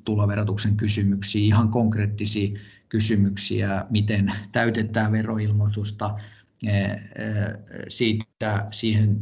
tuloverotuksen 0.05 0.77
kysymyksiä, 0.77 1.41
ihan 1.41 1.69
konkreettisia 1.69 2.59
kysymyksiä, 2.89 3.85
miten 3.89 4.33
täytetään 4.51 5.11
veroilmoitusta, 5.11 6.15
siitä 7.87 8.67
siihen, 8.71 9.21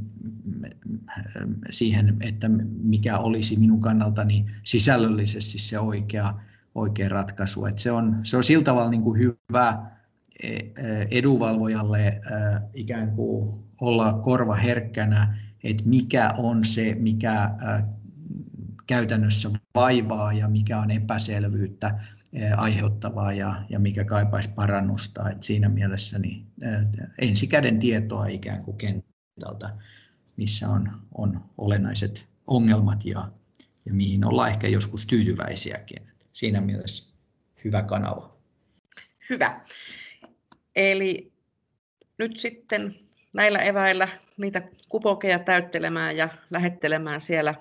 siihen, 1.71 2.17
että 2.19 2.49
mikä 2.83 3.17
olisi 3.17 3.59
minun 3.59 3.81
kannaltani 3.81 4.45
sisällöllisesti 4.63 5.59
se 5.59 5.79
oikea, 5.79 6.33
oikea 6.75 7.09
ratkaisu. 7.09 7.65
Että 7.65 7.81
se, 7.81 7.91
on, 7.91 8.19
se 8.23 8.37
on 8.37 8.43
sillä 8.43 8.63
tavalla 8.63 8.91
niin 8.91 9.01
kuin 9.01 9.19
hyvä 9.19 9.85
edunvalvojalle 11.11 12.21
ikään 12.73 13.11
kuin 13.11 13.59
olla 13.81 14.13
korva 14.13 14.55
herkkänä, 14.55 15.37
että 15.63 15.83
mikä 15.85 16.33
on 16.37 16.65
se, 16.65 16.95
mikä 16.99 17.51
käytännössä 18.87 19.49
vaivaa 19.75 20.33
ja 20.33 20.47
mikä 20.47 20.79
on 20.79 20.91
epäselvyyttä 20.91 21.99
aiheuttavaa 22.57 23.33
ja, 23.33 23.65
ja 23.69 23.79
mikä 23.79 24.03
kaipaisi 24.03 24.49
parannusta. 24.49 25.29
Et 25.29 25.43
siinä 25.43 25.69
mielessä 25.69 26.19
niin, 26.19 26.47
ensikäden 27.21 27.79
tietoa 27.79 28.27
ikään 28.27 28.63
kuin 28.63 28.77
kentältä, 28.77 29.77
missä 30.37 30.69
on, 30.69 30.91
on 31.17 31.45
olennaiset 31.57 32.27
ongelmat 32.47 33.05
ja, 33.05 33.31
ja 33.85 33.93
mihin 33.93 34.25
ollaan 34.25 34.49
ehkä 34.49 34.67
joskus 34.67 35.07
tyytyväisiäkin. 35.07 36.07
Siinä 36.33 36.61
mielessä 36.61 37.13
hyvä 37.63 37.83
kanava. 37.83 38.37
Hyvä. 39.29 39.61
Eli 40.75 41.31
nyt 42.17 42.39
sitten 42.39 42.95
näillä 43.35 43.59
eväillä 43.59 44.07
niitä 44.37 44.61
kupokeja 44.89 45.39
täyttelemään 45.39 46.17
ja 46.17 46.29
lähettelemään 46.49 47.21
siellä 47.21 47.55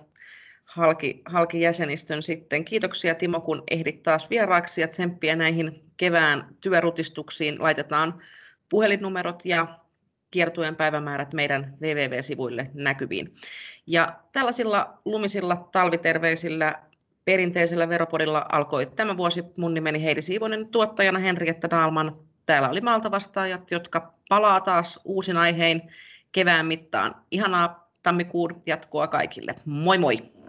halki, 0.70 1.22
halki 1.24 1.60
jäsenistön 1.60 2.22
sitten. 2.22 2.64
Kiitoksia 2.64 3.14
Timo, 3.14 3.40
kun 3.40 3.62
ehdit 3.70 4.02
taas 4.02 4.30
vieraaksi 4.30 4.80
ja 4.80 4.88
tsemppiä 4.88 5.36
näihin 5.36 5.84
kevään 5.96 6.56
työrutistuksiin. 6.60 7.62
Laitetaan 7.62 8.22
puhelinnumerot 8.68 9.44
ja 9.44 9.78
kiertueen 10.30 10.76
päivämäärät 10.76 11.32
meidän 11.32 11.76
www-sivuille 11.82 12.70
näkyviin. 12.74 13.32
Ja 13.86 14.20
tällaisilla 14.32 14.98
lumisilla 15.04 15.68
talviterveisillä 15.72 16.82
perinteisellä 17.24 17.88
veropodilla 17.88 18.46
alkoi 18.52 18.86
tämä 18.86 19.16
vuosi. 19.16 19.44
Mun 19.58 19.74
nimeni 19.74 20.02
Heidi 20.04 20.22
Siivonen, 20.22 20.68
tuottajana 20.68 21.18
Henrietta 21.18 21.68
Naalman. 21.70 22.16
Täällä 22.46 22.68
oli 22.68 22.80
Maalta 22.80 23.10
vastaajat, 23.10 23.70
jotka 23.70 24.14
palaa 24.28 24.60
taas 24.60 25.00
uusin 25.04 25.36
aihein 25.36 25.82
kevään 26.32 26.66
mittaan. 26.66 27.14
Ihanaa 27.30 27.90
tammikuun 28.02 28.62
jatkoa 28.66 29.06
kaikille. 29.06 29.54
Moi 29.66 29.98
moi! 29.98 30.39